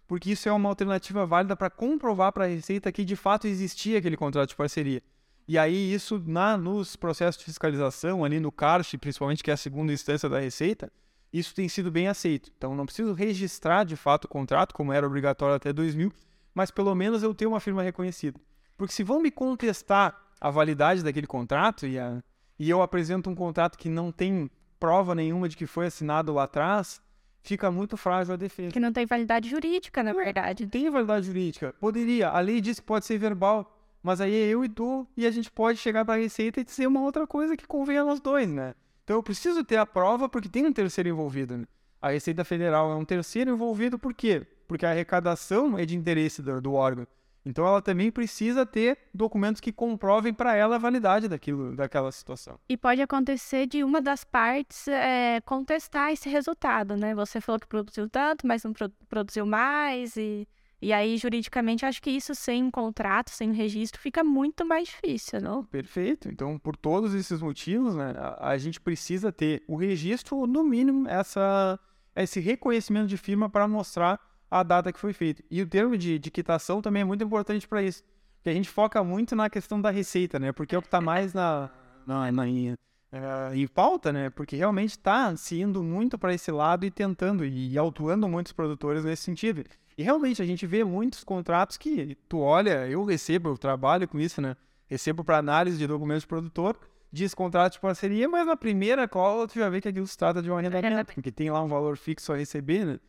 Porque 0.06 0.34
isso 0.34 0.50
é 0.50 0.52
uma 0.52 0.68
alternativa 0.68 1.26
válida 1.26 1.56
para 1.56 1.70
comprovar 1.70 2.34
para 2.34 2.44
a 2.44 2.48
Receita 2.48 2.92
que 2.92 3.06
de 3.06 3.16
fato 3.16 3.48
existia 3.48 4.00
aquele 4.00 4.18
contrato 4.18 4.50
de 4.50 4.56
parceria. 4.58 5.02
E 5.48 5.58
aí 5.58 5.94
isso 5.94 6.22
na, 6.28 6.58
nos 6.58 6.98
processos 6.98 7.40
de 7.40 7.46
fiscalização, 7.46 8.26
ali 8.26 8.38
no 8.42 8.52
CARF, 8.52 8.98
principalmente 8.98 9.42
que 9.42 9.50
é 9.50 9.54
a 9.54 9.58
segunda 9.58 9.94
instância 9.94 10.28
da 10.28 10.40
Receita, 10.40 10.92
isso 11.32 11.56
tem 11.56 11.70
sido 11.70 11.90
bem 11.90 12.10
aceito. 12.10 12.52
Então 12.58 12.76
não 12.76 12.86
preciso 12.86 13.14
registrar 13.14 13.86
de 13.86 13.96
fato 13.96 14.26
o 14.26 14.28
contrato, 14.28 14.74
como 14.74 14.92
era 14.92 15.08
obrigatório 15.08 15.56
até 15.56 15.72
2000, 15.72 16.12
mas 16.54 16.72
pelo 16.72 16.94
menos 16.94 17.24
eu 17.24 17.34
tenho 17.34 17.52
uma 17.52 17.60
firma 17.60 17.84
reconhecida. 17.84 18.40
Porque 18.78 18.94
se 18.94 19.04
vão 19.04 19.22
me 19.22 19.32
contestar 19.32 20.20
a 20.40 20.50
validade 20.50 21.04
daquele 21.04 21.28
contrato 21.28 21.88
e, 21.88 21.98
a, 21.98 22.22
e 22.60 22.70
eu 22.70 22.82
apresento 22.82 23.30
um 23.30 23.36
contrato 23.36 23.78
que 23.78 23.90
não 23.90 24.12
tem 24.12 24.50
prova 24.80 25.16
nenhuma 25.16 25.48
de 25.48 25.56
que 25.56 25.66
foi 25.66 25.86
assinado 25.86 26.34
lá 26.34 26.44
atrás, 26.44 27.02
fica 27.42 27.72
muito 27.72 27.96
frágil 27.96 28.34
a 28.34 28.38
defesa. 28.38 28.72
Que 28.72 28.80
não 28.80 28.92
tem 28.92 29.06
validade 29.06 29.50
jurídica, 29.50 30.04
na 30.04 30.12
verdade. 30.12 30.68
Tem 30.68 30.90
validade 30.90 31.28
jurídica. 31.28 31.74
Poderia. 31.80 32.30
A 32.30 32.40
lei 32.40 32.60
diz 32.60 32.80
que 32.80 32.86
pode 32.86 33.06
ser 33.06 33.18
verbal. 33.18 33.80
Mas 34.04 34.20
aí 34.20 34.34
é 34.34 34.48
eu 34.48 34.66
e 34.66 34.70
tu, 34.70 35.08
e 35.16 35.26
a 35.26 35.32
gente 35.32 35.50
pode 35.50 35.80
chegar 35.80 36.04
para 36.04 36.16
a 36.16 36.18
receita 36.18 36.60
e 36.60 36.64
dizer 36.66 36.88
uma 36.88 37.00
outra 37.00 37.26
coisa 37.26 37.56
que 37.56 37.66
convenha 37.66 38.02
a 38.02 38.06
nós 38.06 38.20
dois, 38.20 38.50
né? 38.50 38.76
Então 39.04 39.16
eu 39.16 39.24
preciso 39.24 39.64
ter 39.64 39.78
a 39.78 39.86
prova 39.86 40.28
porque 40.28 40.50
tem 40.50 40.66
um 40.66 40.74
terceiro 40.74 41.08
envolvido. 41.10 41.58
Né? 41.58 41.66
A 42.02 42.10
Receita 42.10 42.44
Federal 42.44 42.92
é 42.92 42.96
um 42.96 43.06
terceiro 43.06 43.52
envolvido 43.52 43.98
por 43.98 44.14
quê? 44.14 44.46
Porque 44.74 44.88
a 44.88 44.90
arrecadação 44.90 45.78
é 45.78 45.86
de 45.86 45.96
interesse 45.96 46.42
do, 46.42 46.60
do 46.60 46.74
órgão. 46.74 47.06
Então 47.46 47.64
ela 47.64 47.80
também 47.80 48.12
precisa 48.12 48.66
ter 48.66 48.98
documentos 49.14 49.62
que 49.62 49.72
comprovem 49.72 50.34
para 50.34 50.56
ela 50.56 50.78
a 50.78 50.80
validade 50.80 51.28
daquilo, 51.28 51.76
daquela 51.76 52.12
situação. 52.12 52.60
E 52.68 52.76
pode 52.76 53.00
acontecer 53.00 53.68
de 53.68 53.84
uma 53.84 54.02
das 54.02 54.24
partes 54.24 54.88
é, 54.88 55.40
contestar 55.42 56.12
esse 56.12 56.28
resultado, 56.28 56.98
né? 56.98 57.14
Você 57.14 57.40
falou 57.40 57.60
que 57.60 57.68
produziu 57.68 58.10
tanto, 58.10 58.48
mas 58.48 58.64
não 58.64 58.74
produziu 59.08 59.46
mais 59.46 60.18
e 60.18 60.48
e 60.82 60.92
aí, 60.92 61.16
juridicamente, 61.16 61.86
acho 61.86 62.02
que 62.02 62.10
isso 62.10 62.36
sem 62.36 62.62
um 62.62 62.70
contrato, 62.70 63.30
sem 63.30 63.52
um 63.52 63.54
registro, 63.54 64.02
fica 64.02 64.22
muito 64.22 64.66
mais 64.66 64.90
difícil, 64.90 65.40
não? 65.40 65.64
Perfeito. 65.64 66.28
Então, 66.28 66.60
por 66.60 66.76
todos 66.76 67.14
esses 67.14 67.42
motivos, 67.42 67.96
né, 67.96 68.14
a, 68.18 68.50
a 68.50 68.58
gente 68.58 68.82
precisa 68.82 69.32
ter 69.32 69.64
o 69.66 69.78
registro, 69.78 70.46
no 70.46 70.62
mínimo, 70.62 71.08
essa, 71.08 71.80
esse 72.14 72.42
reconhecimento 72.42 73.08
de 73.08 73.16
firma 73.16 73.50
para 73.50 73.66
mostrar 73.66 74.20
a 74.54 74.62
data 74.62 74.94
que 74.94 75.00
foi 75.00 75.14
feita. 75.14 75.44
E 75.50 75.64
o 75.64 75.68
termo 75.68 75.98
de, 75.98 76.20
de 76.20 76.30
quitação 76.30 76.80
também 76.80 77.02
é 77.02 77.06
muito 77.06 77.24
importante 77.24 77.68
para 77.68 77.82
isso. 77.82 78.04
Porque 78.36 78.52
a 78.52 78.54
gente 78.54 78.70
foca 78.70 79.04
muito 79.04 79.36
na 79.36 79.50
questão 79.50 79.82
da 79.82 79.90
receita, 79.90 80.38
né? 80.38 80.52
Porque 80.52 80.76
é 80.76 80.78
o 80.78 80.82
que 80.82 80.88
está 80.88 81.02
mais 81.02 81.34
na, 81.34 81.72
na, 82.06 82.32
na 82.32 82.48
em, 82.48 82.76
é, 83.12 83.56
em 83.56 83.68
pauta, 83.68 84.14
né? 84.14 84.30
Porque 84.30 84.56
realmente 84.56 84.92
está 84.92 85.36
se 85.36 85.60
indo 85.60 85.82
muito 85.82 86.20
para 86.20 86.36
esse 86.36 86.52
lado 86.52 86.86
e 86.86 86.92
tentando 86.92 87.44
e, 87.44 87.72
e 87.72 87.78
autuando 87.80 88.30
muitos 88.30 88.52
produtores 88.52 89.04
nesse 89.04 89.24
sentido. 89.24 89.64
E 89.98 90.04
realmente 90.04 90.40
a 90.40 90.46
gente 90.46 90.68
vê 90.68 90.84
muitos 90.84 91.24
contratos 91.24 91.76
que 91.76 92.16
tu 92.30 92.40
olha, 92.40 92.88
eu 92.88 93.04
recebo, 93.04 93.50
eu 93.50 93.58
trabalho 93.58 94.08
com 94.08 94.20
isso, 94.20 94.40
né? 94.40 94.56
Recebo 94.86 95.24
para 95.24 95.40
análise 95.40 95.80
de 95.80 95.88
documentos 95.88 96.24
de 96.24 96.28
produtor, 96.28 96.78
diz 97.12 97.34
contrato 97.34 97.74
de 97.74 97.80
parceria, 97.80 98.30
mas 98.30 98.46
na 98.46 98.56
primeira 98.56 99.08
cola 99.08 99.48
tu 99.48 99.58
já 99.58 99.68
vê 99.68 99.82
que 99.82 99.88
aquilo 99.88 100.06
se 100.06 100.18
trata 100.18 100.44
de 100.44 100.52
um 100.52 100.58
arrendamento, 100.58 101.12
porque 101.16 101.32
tem 101.32 101.50
lá 101.50 101.64
um 101.64 101.68
valor 101.68 101.98
fixo 101.98 102.32
a 102.32 102.38
receber, 102.38 102.86
né? 102.86 103.00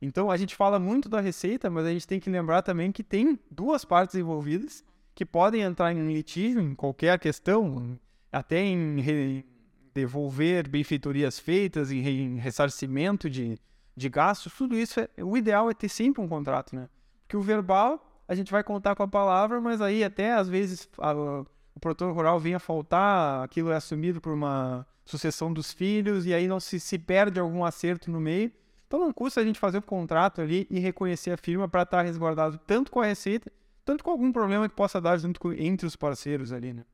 Então 0.00 0.30
a 0.30 0.36
gente 0.36 0.56
fala 0.56 0.78
muito 0.78 1.08
da 1.08 1.20
receita, 1.20 1.68
mas 1.68 1.84
a 1.84 1.90
gente 1.90 2.06
tem 2.06 2.18
que 2.18 2.30
lembrar 2.30 2.62
também 2.62 2.90
que 2.90 3.02
tem 3.02 3.38
duas 3.50 3.84
partes 3.84 4.14
envolvidas 4.14 4.84
que 5.14 5.26
podem 5.26 5.60
entrar 5.60 5.92
em 5.92 6.12
litígio 6.12 6.60
em 6.62 6.74
qualquer 6.74 7.18
questão, 7.18 7.98
até 8.32 8.60
em 8.60 9.44
devolver 9.92 10.68
benfeitorias 10.68 11.38
feitas, 11.38 11.90
em 11.90 12.36
ressarcimento 12.36 13.28
de, 13.28 13.58
de 13.94 14.08
gastos, 14.08 14.54
tudo 14.54 14.76
isso, 14.76 15.00
é, 15.00 15.08
o 15.22 15.36
ideal 15.36 15.70
é 15.70 15.74
ter 15.74 15.88
sempre 15.88 16.22
um 16.22 16.28
contrato, 16.28 16.74
né? 16.74 16.88
Porque 17.22 17.36
o 17.36 17.42
verbal, 17.42 18.22
a 18.26 18.34
gente 18.34 18.50
vai 18.50 18.64
contar 18.64 18.94
com 18.94 19.02
a 19.02 19.08
palavra, 19.08 19.60
mas 19.60 19.82
aí 19.82 20.02
até 20.02 20.32
às 20.32 20.48
vezes 20.48 20.88
a, 20.98 21.12
o 21.12 21.80
produtor 21.80 22.14
rural 22.14 22.40
vem 22.40 22.54
a 22.54 22.58
faltar, 22.58 23.44
aquilo 23.44 23.70
é 23.70 23.76
assumido 23.76 24.20
por 24.20 24.32
uma 24.32 24.86
sucessão 25.04 25.52
dos 25.52 25.72
filhos, 25.72 26.24
e 26.24 26.32
aí 26.32 26.46
não 26.46 26.60
se, 26.60 26.78
se 26.78 26.98
perde 26.98 27.38
algum 27.38 27.64
acerto 27.64 28.10
no 28.10 28.20
meio. 28.20 28.50
Então 28.90 28.98
não 28.98 29.12
custa 29.12 29.40
a 29.40 29.44
gente 29.44 29.56
fazer 29.56 29.78
o 29.78 29.82
contrato 29.82 30.40
ali 30.40 30.66
e 30.68 30.80
reconhecer 30.80 31.30
a 31.30 31.36
firma 31.36 31.68
para 31.68 31.82
estar 31.82 31.98
tá 31.98 32.02
resguardado 32.02 32.58
tanto 32.66 32.90
com 32.90 33.00
a 33.00 33.06
receita, 33.06 33.48
tanto 33.84 34.02
com 34.02 34.10
algum 34.10 34.32
problema 34.32 34.68
que 34.68 34.74
possa 34.74 35.00
dar 35.00 35.16
junto 35.16 35.38
com, 35.38 35.52
entre 35.52 35.86
os 35.86 35.94
parceiros 35.94 36.52
ali, 36.52 36.72
né? 36.72 36.84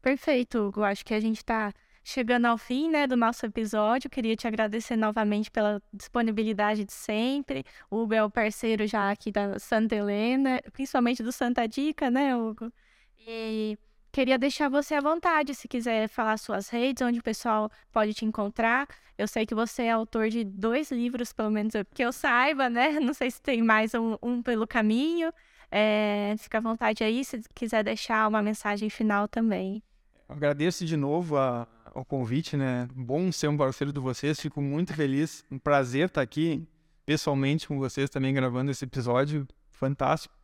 Perfeito, 0.00 0.58
Hugo. 0.58 0.84
Acho 0.84 1.04
que 1.04 1.12
a 1.12 1.18
gente 1.18 1.38
está 1.38 1.72
chegando 2.04 2.44
ao 2.44 2.56
fim 2.56 2.88
né, 2.88 3.04
do 3.08 3.16
nosso 3.16 3.44
episódio. 3.44 4.08
Queria 4.08 4.36
te 4.36 4.46
agradecer 4.46 4.94
novamente 4.94 5.50
pela 5.50 5.82
disponibilidade 5.92 6.84
de 6.84 6.92
sempre. 6.92 7.64
O 7.90 7.96
Hugo 8.02 8.14
é 8.14 8.22
o 8.22 8.30
parceiro 8.30 8.86
já 8.86 9.10
aqui 9.10 9.32
da 9.32 9.58
Santa 9.58 9.96
Helena, 9.96 10.62
principalmente 10.72 11.20
do 11.20 11.32
Santa 11.32 11.66
Dica, 11.66 12.08
né, 12.12 12.36
Hugo? 12.36 12.72
E 13.18 13.76
queria 14.12 14.38
deixar 14.38 14.68
você 14.68 14.94
à 14.94 15.00
vontade, 15.00 15.54
se 15.54 15.68
quiser 15.68 16.08
falar 16.08 16.36
suas 16.36 16.68
redes, 16.68 17.02
onde 17.02 17.18
o 17.18 17.22
pessoal 17.22 17.70
pode 17.92 18.14
te 18.14 18.24
encontrar. 18.24 18.88
Eu 19.16 19.26
sei 19.26 19.44
que 19.44 19.54
você 19.54 19.84
é 19.84 19.90
autor 19.90 20.28
de 20.28 20.44
dois 20.44 20.90
livros, 20.90 21.32
pelo 21.32 21.50
menos 21.50 21.74
que 21.94 22.04
eu 22.04 22.12
saiba, 22.12 22.68
né? 22.70 22.98
Não 23.00 23.12
sei 23.12 23.30
se 23.30 23.42
tem 23.42 23.62
mais 23.62 23.94
um, 23.94 24.16
um 24.22 24.42
pelo 24.42 24.66
caminho. 24.66 25.32
É, 25.70 26.34
fica 26.38 26.58
à 26.58 26.60
vontade 26.60 27.04
aí, 27.04 27.24
se 27.24 27.42
quiser 27.54 27.84
deixar 27.84 28.26
uma 28.28 28.40
mensagem 28.40 28.88
final 28.88 29.28
também. 29.28 29.82
agradeço 30.28 30.84
de 30.84 30.96
novo 30.96 31.36
a, 31.36 31.66
o 31.94 32.04
convite, 32.04 32.56
né? 32.56 32.88
Bom 32.94 33.30
ser 33.32 33.48
um 33.48 33.56
parceiro 33.56 33.92
de 33.92 34.00
vocês, 34.00 34.40
fico 34.40 34.62
muito 34.62 34.94
feliz. 34.94 35.44
Um 35.50 35.58
prazer 35.58 36.06
estar 36.06 36.22
aqui 36.22 36.66
pessoalmente 37.04 37.66
com 37.66 37.78
vocês 37.78 38.08
também 38.08 38.32
gravando 38.32 38.70
esse 38.70 38.84
episódio 38.84 39.46
fantástico. 39.70 40.37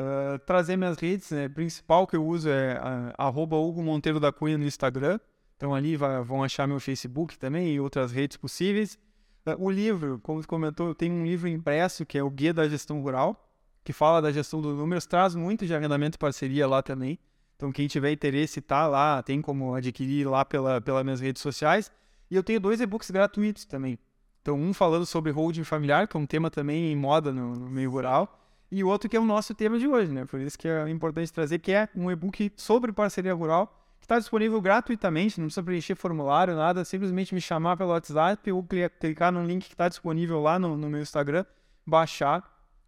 Uh, 0.00 0.38
trazer 0.46 0.78
minhas 0.78 0.96
redes, 0.96 1.30
né? 1.30 1.46
principal 1.46 2.06
que 2.06 2.16
eu 2.16 2.24
uso 2.24 2.48
é 2.48 2.78
uh, 2.78 3.12
arroba 3.18 3.56
Hugo 3.56 3.82
Monteiro 3.82 4.18
da 4.18 4.32
Cunha 4.32 4.56
no 4.56 4.64
Instagram. 4.64 5.20
Então 5.56 5.74
ali 5.74 5.94
vai, 5.94 6.22
vão 6.22 6.42
achar 6.42 6.66
meu 6.66 6.80
Facebook 6.80 7.36
também 7.36 7.74
e 7.74 7.80
outras 7.80 8.10
redes 8.10 8.38
possíveis. 8.38 8.98
Uh, 9.46 9.62
o 9.62 9.70
livro, 9.70 10.18
como 10.22 10.40
você 10.40 10.48
comentou, 10.48 10.88
eu 10.88 10.94
tenho 10.94 11.12
um 11.12 11.26
livro 11.26 11.48
impresso 11.48 12.06
que 12.06 12.16
é 12.16 12.22
o 12.22 12.30
Guia 12.30 12.54
da 12.54 12.66
Gestão 12.66 13.02
Rural, 13.02 13.46
que 13.84 13.92
fala 13.92 14.22
da 14.22 14.32
gestão 14.32 14.62
dos 14.62 14.74
números, 14.78 15.04
traz 15.04 15.34
muito 15.34 15.66
de 15.66 15.74
arrendamento 15.74 16.14
e 16.14 16.18
parceria 16.18 16.66
lá 16.66 16.82
também. 16.82 17.18
Então 17.56 17.70
quem 17.70 17.86
tiver 17.86 18.10
interesse 18.10 18.62
tá 18.62 18.86
lá, 18.86 19.22
tem 19.22 19.42
como 19.42 19.74
adquirir 19.74 20.26
lá 20.26 20.46
pela, 20.46 20.80
pelas 20.80 21.04
minhas 21.04 21.20
redes 21.20 21.42
sociais. 21.42 21.92
E 22.30 22.36
eu 22.36 22.42
tenho 22.42 22.58
dois 22.58 22.80
e-books 22.80 23.10
gratuitos 23.10 23.66
também. 23.66 23.98
Então 24.40 24.56
um 24.56 24.72
falando 24.72 25.04
sobre 25.04 25.30
holding 25.30 25.64
familiar, 25.64 26.08
que 26.08 26.16
é 26.16 26.20
um 26.20 26.26
tema 26.26 26.50
também 26.50 26.90
em 26.90 26.96
moda 26.96 27.32
no, 27.32 27.54
no 27.54 27.68
meio 27.68 27.90
rural 27.90 28.39
e 28.70 28.84
o 28.84 28.88
outro 28.88 29.08
que 29.08 29.16
é 29.16 29.20
o 29.20 29.24
nosso 29.24 29.54
tema 29.54 29.78
de 29.78 29.88
hoje, 29.88 30.12
né? 30.12 30.24
Por 30.24 30.40
isso 30.40 30.58
que 30.58 30.68
é 30.68 30.88
importante 30.88 31.32
trazer, 31.32 31.58
que 31.58 31.72
é 31.72 31.88
um 31.94 32.10
e-book 32.10 32.52
sobre 32.56 32.92
parceria 32.92 33.34
rural, 33.34 33.66
que 33.98 34.04
está 34.04 34.18
disponível 34.18 34.60
gratuitamente, 34.60 35.40
não 35.40 35.46
precisa 35.46 35.62
preencher 35.62 35.94
formulário, 35.96 36.54
nada, 36.54 36.84
simplesmente 36.84 37.34
me 37.34 37.40
chamar 37.40 37.76
pelo 37.76 37.90
WhatsApp 37.90 38.50
ou 38.52 38.64
clicar 39.00 39.32
no 39.32 39.44
link 39.44 39.66
que 39.66 39.74
está 39.74 39.88
disponível 39.88 40.40
lá 40.40 40.58
no, 40.58 40.76
no 40.76 40.88
meu 40.88 41.02
Instagram, 41.02 41.44
baixar. 41.84 42.44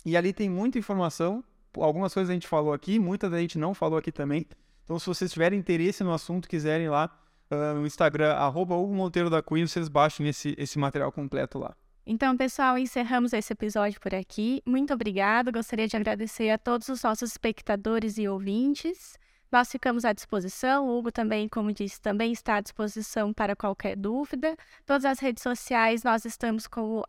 E 0.07 0.17
ali 0.17 0.33
tem 0.33 0.49
muita 0.49 0.79
informação, 0.79 1.43
algumas 1.77 2.15
coisas 2.15 2.31
a 2.31 2.35
gente 2.35 2.47
falou 2.47 2.73
aqui, 2.73 2.99
muitas 2.99 3.33
a 3.33 3.39
gente 3.39 3.59
não 3.59 3.75
falou 3.75 3.99
aqui 3.99 4.13
também. 4.13 4.47
Então, 4.85 4.99
se 4.99 5.07
vocês 5.07 5.33
tiverem 5.33 5.59
interesse 5.59 6.05
no 6.05 6.13
assunto, 6.13 6.49
quiserem 6.49 6.89
lá 6.89 7.11
uh, 7.51 7.75
no 7.75 7.87
Instagram, 7.87 8.33
arroba 8.35 8.77
Monteiro 8.77 9.31
da 9.31 9.43
Cunha, 9.43 9.67
vocês 9.67 9.89
baixem 9.89 10.29
esse, 10.29 10.55
esse 10.59 10.79
material 10.79 11.11
completo 11.13 11.59
lá. 11.59 11.75
Então, 12.05 12.37
pessoal, 12.37 12.77
encerramos 12.77 13.33
esse 13.33 13.53
episódio 13.53 14.01
por 14.01 14.15
aqui. 14.15 14.61
Muito 14.67 14.93
obrigado. 14.93 15.53
Gostaria 15.53 15.87
de 15.87 15.97
agradecer 15.97 16.51
a 16.51 16.59
todos 16.59 16.89
os 16.89 17.03
nossos 17.03 17.31
espectadores 17.31 18.19
e 18.19 18.29
ouvintes. 18.29 19.17
Nós 19.53 19.71
ficamos 19.71 20.05
à 20.05 20.13
disposição. 20.13 20.89
O 20.89 20.99
Hugo 20.99 21.13
também, 21.13 21.49
como 21.49 21.73
disse, 21.73 22.01
também 22.01 22.33
está 22.33 22.57
à 22.57 22.61
disposição 22.61 23.33
para 23.33 23.55
qualquer 23.55 23.97
dúvida. 23.97 24.57
Todas 24.85 25.05
as 25.05 25.21
redes 25.21 25.43
sociais 25.43 26.03
nós 26.03 26.25
estamos 26.25 26.67
com 26.67 26.99
o 26.99 27.05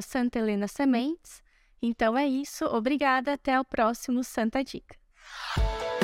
Santa 0.00 0.38
Helena 0.38 0.68
Sementes. 0.68 1.42
Então 1.82 2.16
é 2.16 2.26
isso. 2.26 2.64
Obrigada. 2.66 3.34
Até 3.34 3.58
o 3.60 3.64
próximo 3.64 4.24
Santa 4.24 4.64
Dica. 4.64 4.96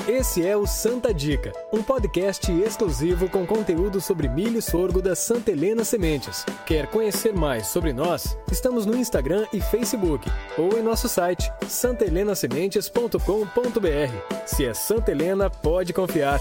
Esse 0.06 0.46
é 0.46 0.54
o 0.54 0.66
Santa 0.66 1.14
Dica, 1.14 1.50
um 1.72 1.82
podcast 1.82 2.52
exclusivo 2.52 3.26
com 3.30 3.46
conteúdo 3.46 4.02
sobre 4.02 4.28
milho 4.28 4.58
e 4.58 4.62
sorgo 4.62 5.00
da 5.00 5.16
Santa 5.16 5.50
Helena 5.50 5.82
Sementes. 5.82 6.44
Quer 6.66 6.88
conhecer 6.88 7.32
mais 7.32 7.68
sobre 7.68 7.94
nós? 7.94 8.36
Estamos 8.52 8.84
no 8.84 8.94
Instagram 8.94 9.46
e 9.50 9.62
Facebook 9.62 10.30
ou 10.58 10.78
em 10.78 10.82
nosso 10.82 11.08
site 11.08 11.50
santelenasementes.com.br. 11.66 14.44
Se 14.44 14.66
é 14.66 14.74
Santa 14.74 15.10
Helena, 15.10 15.48
pode 15.48 15.94
confiar. 15.94 16.38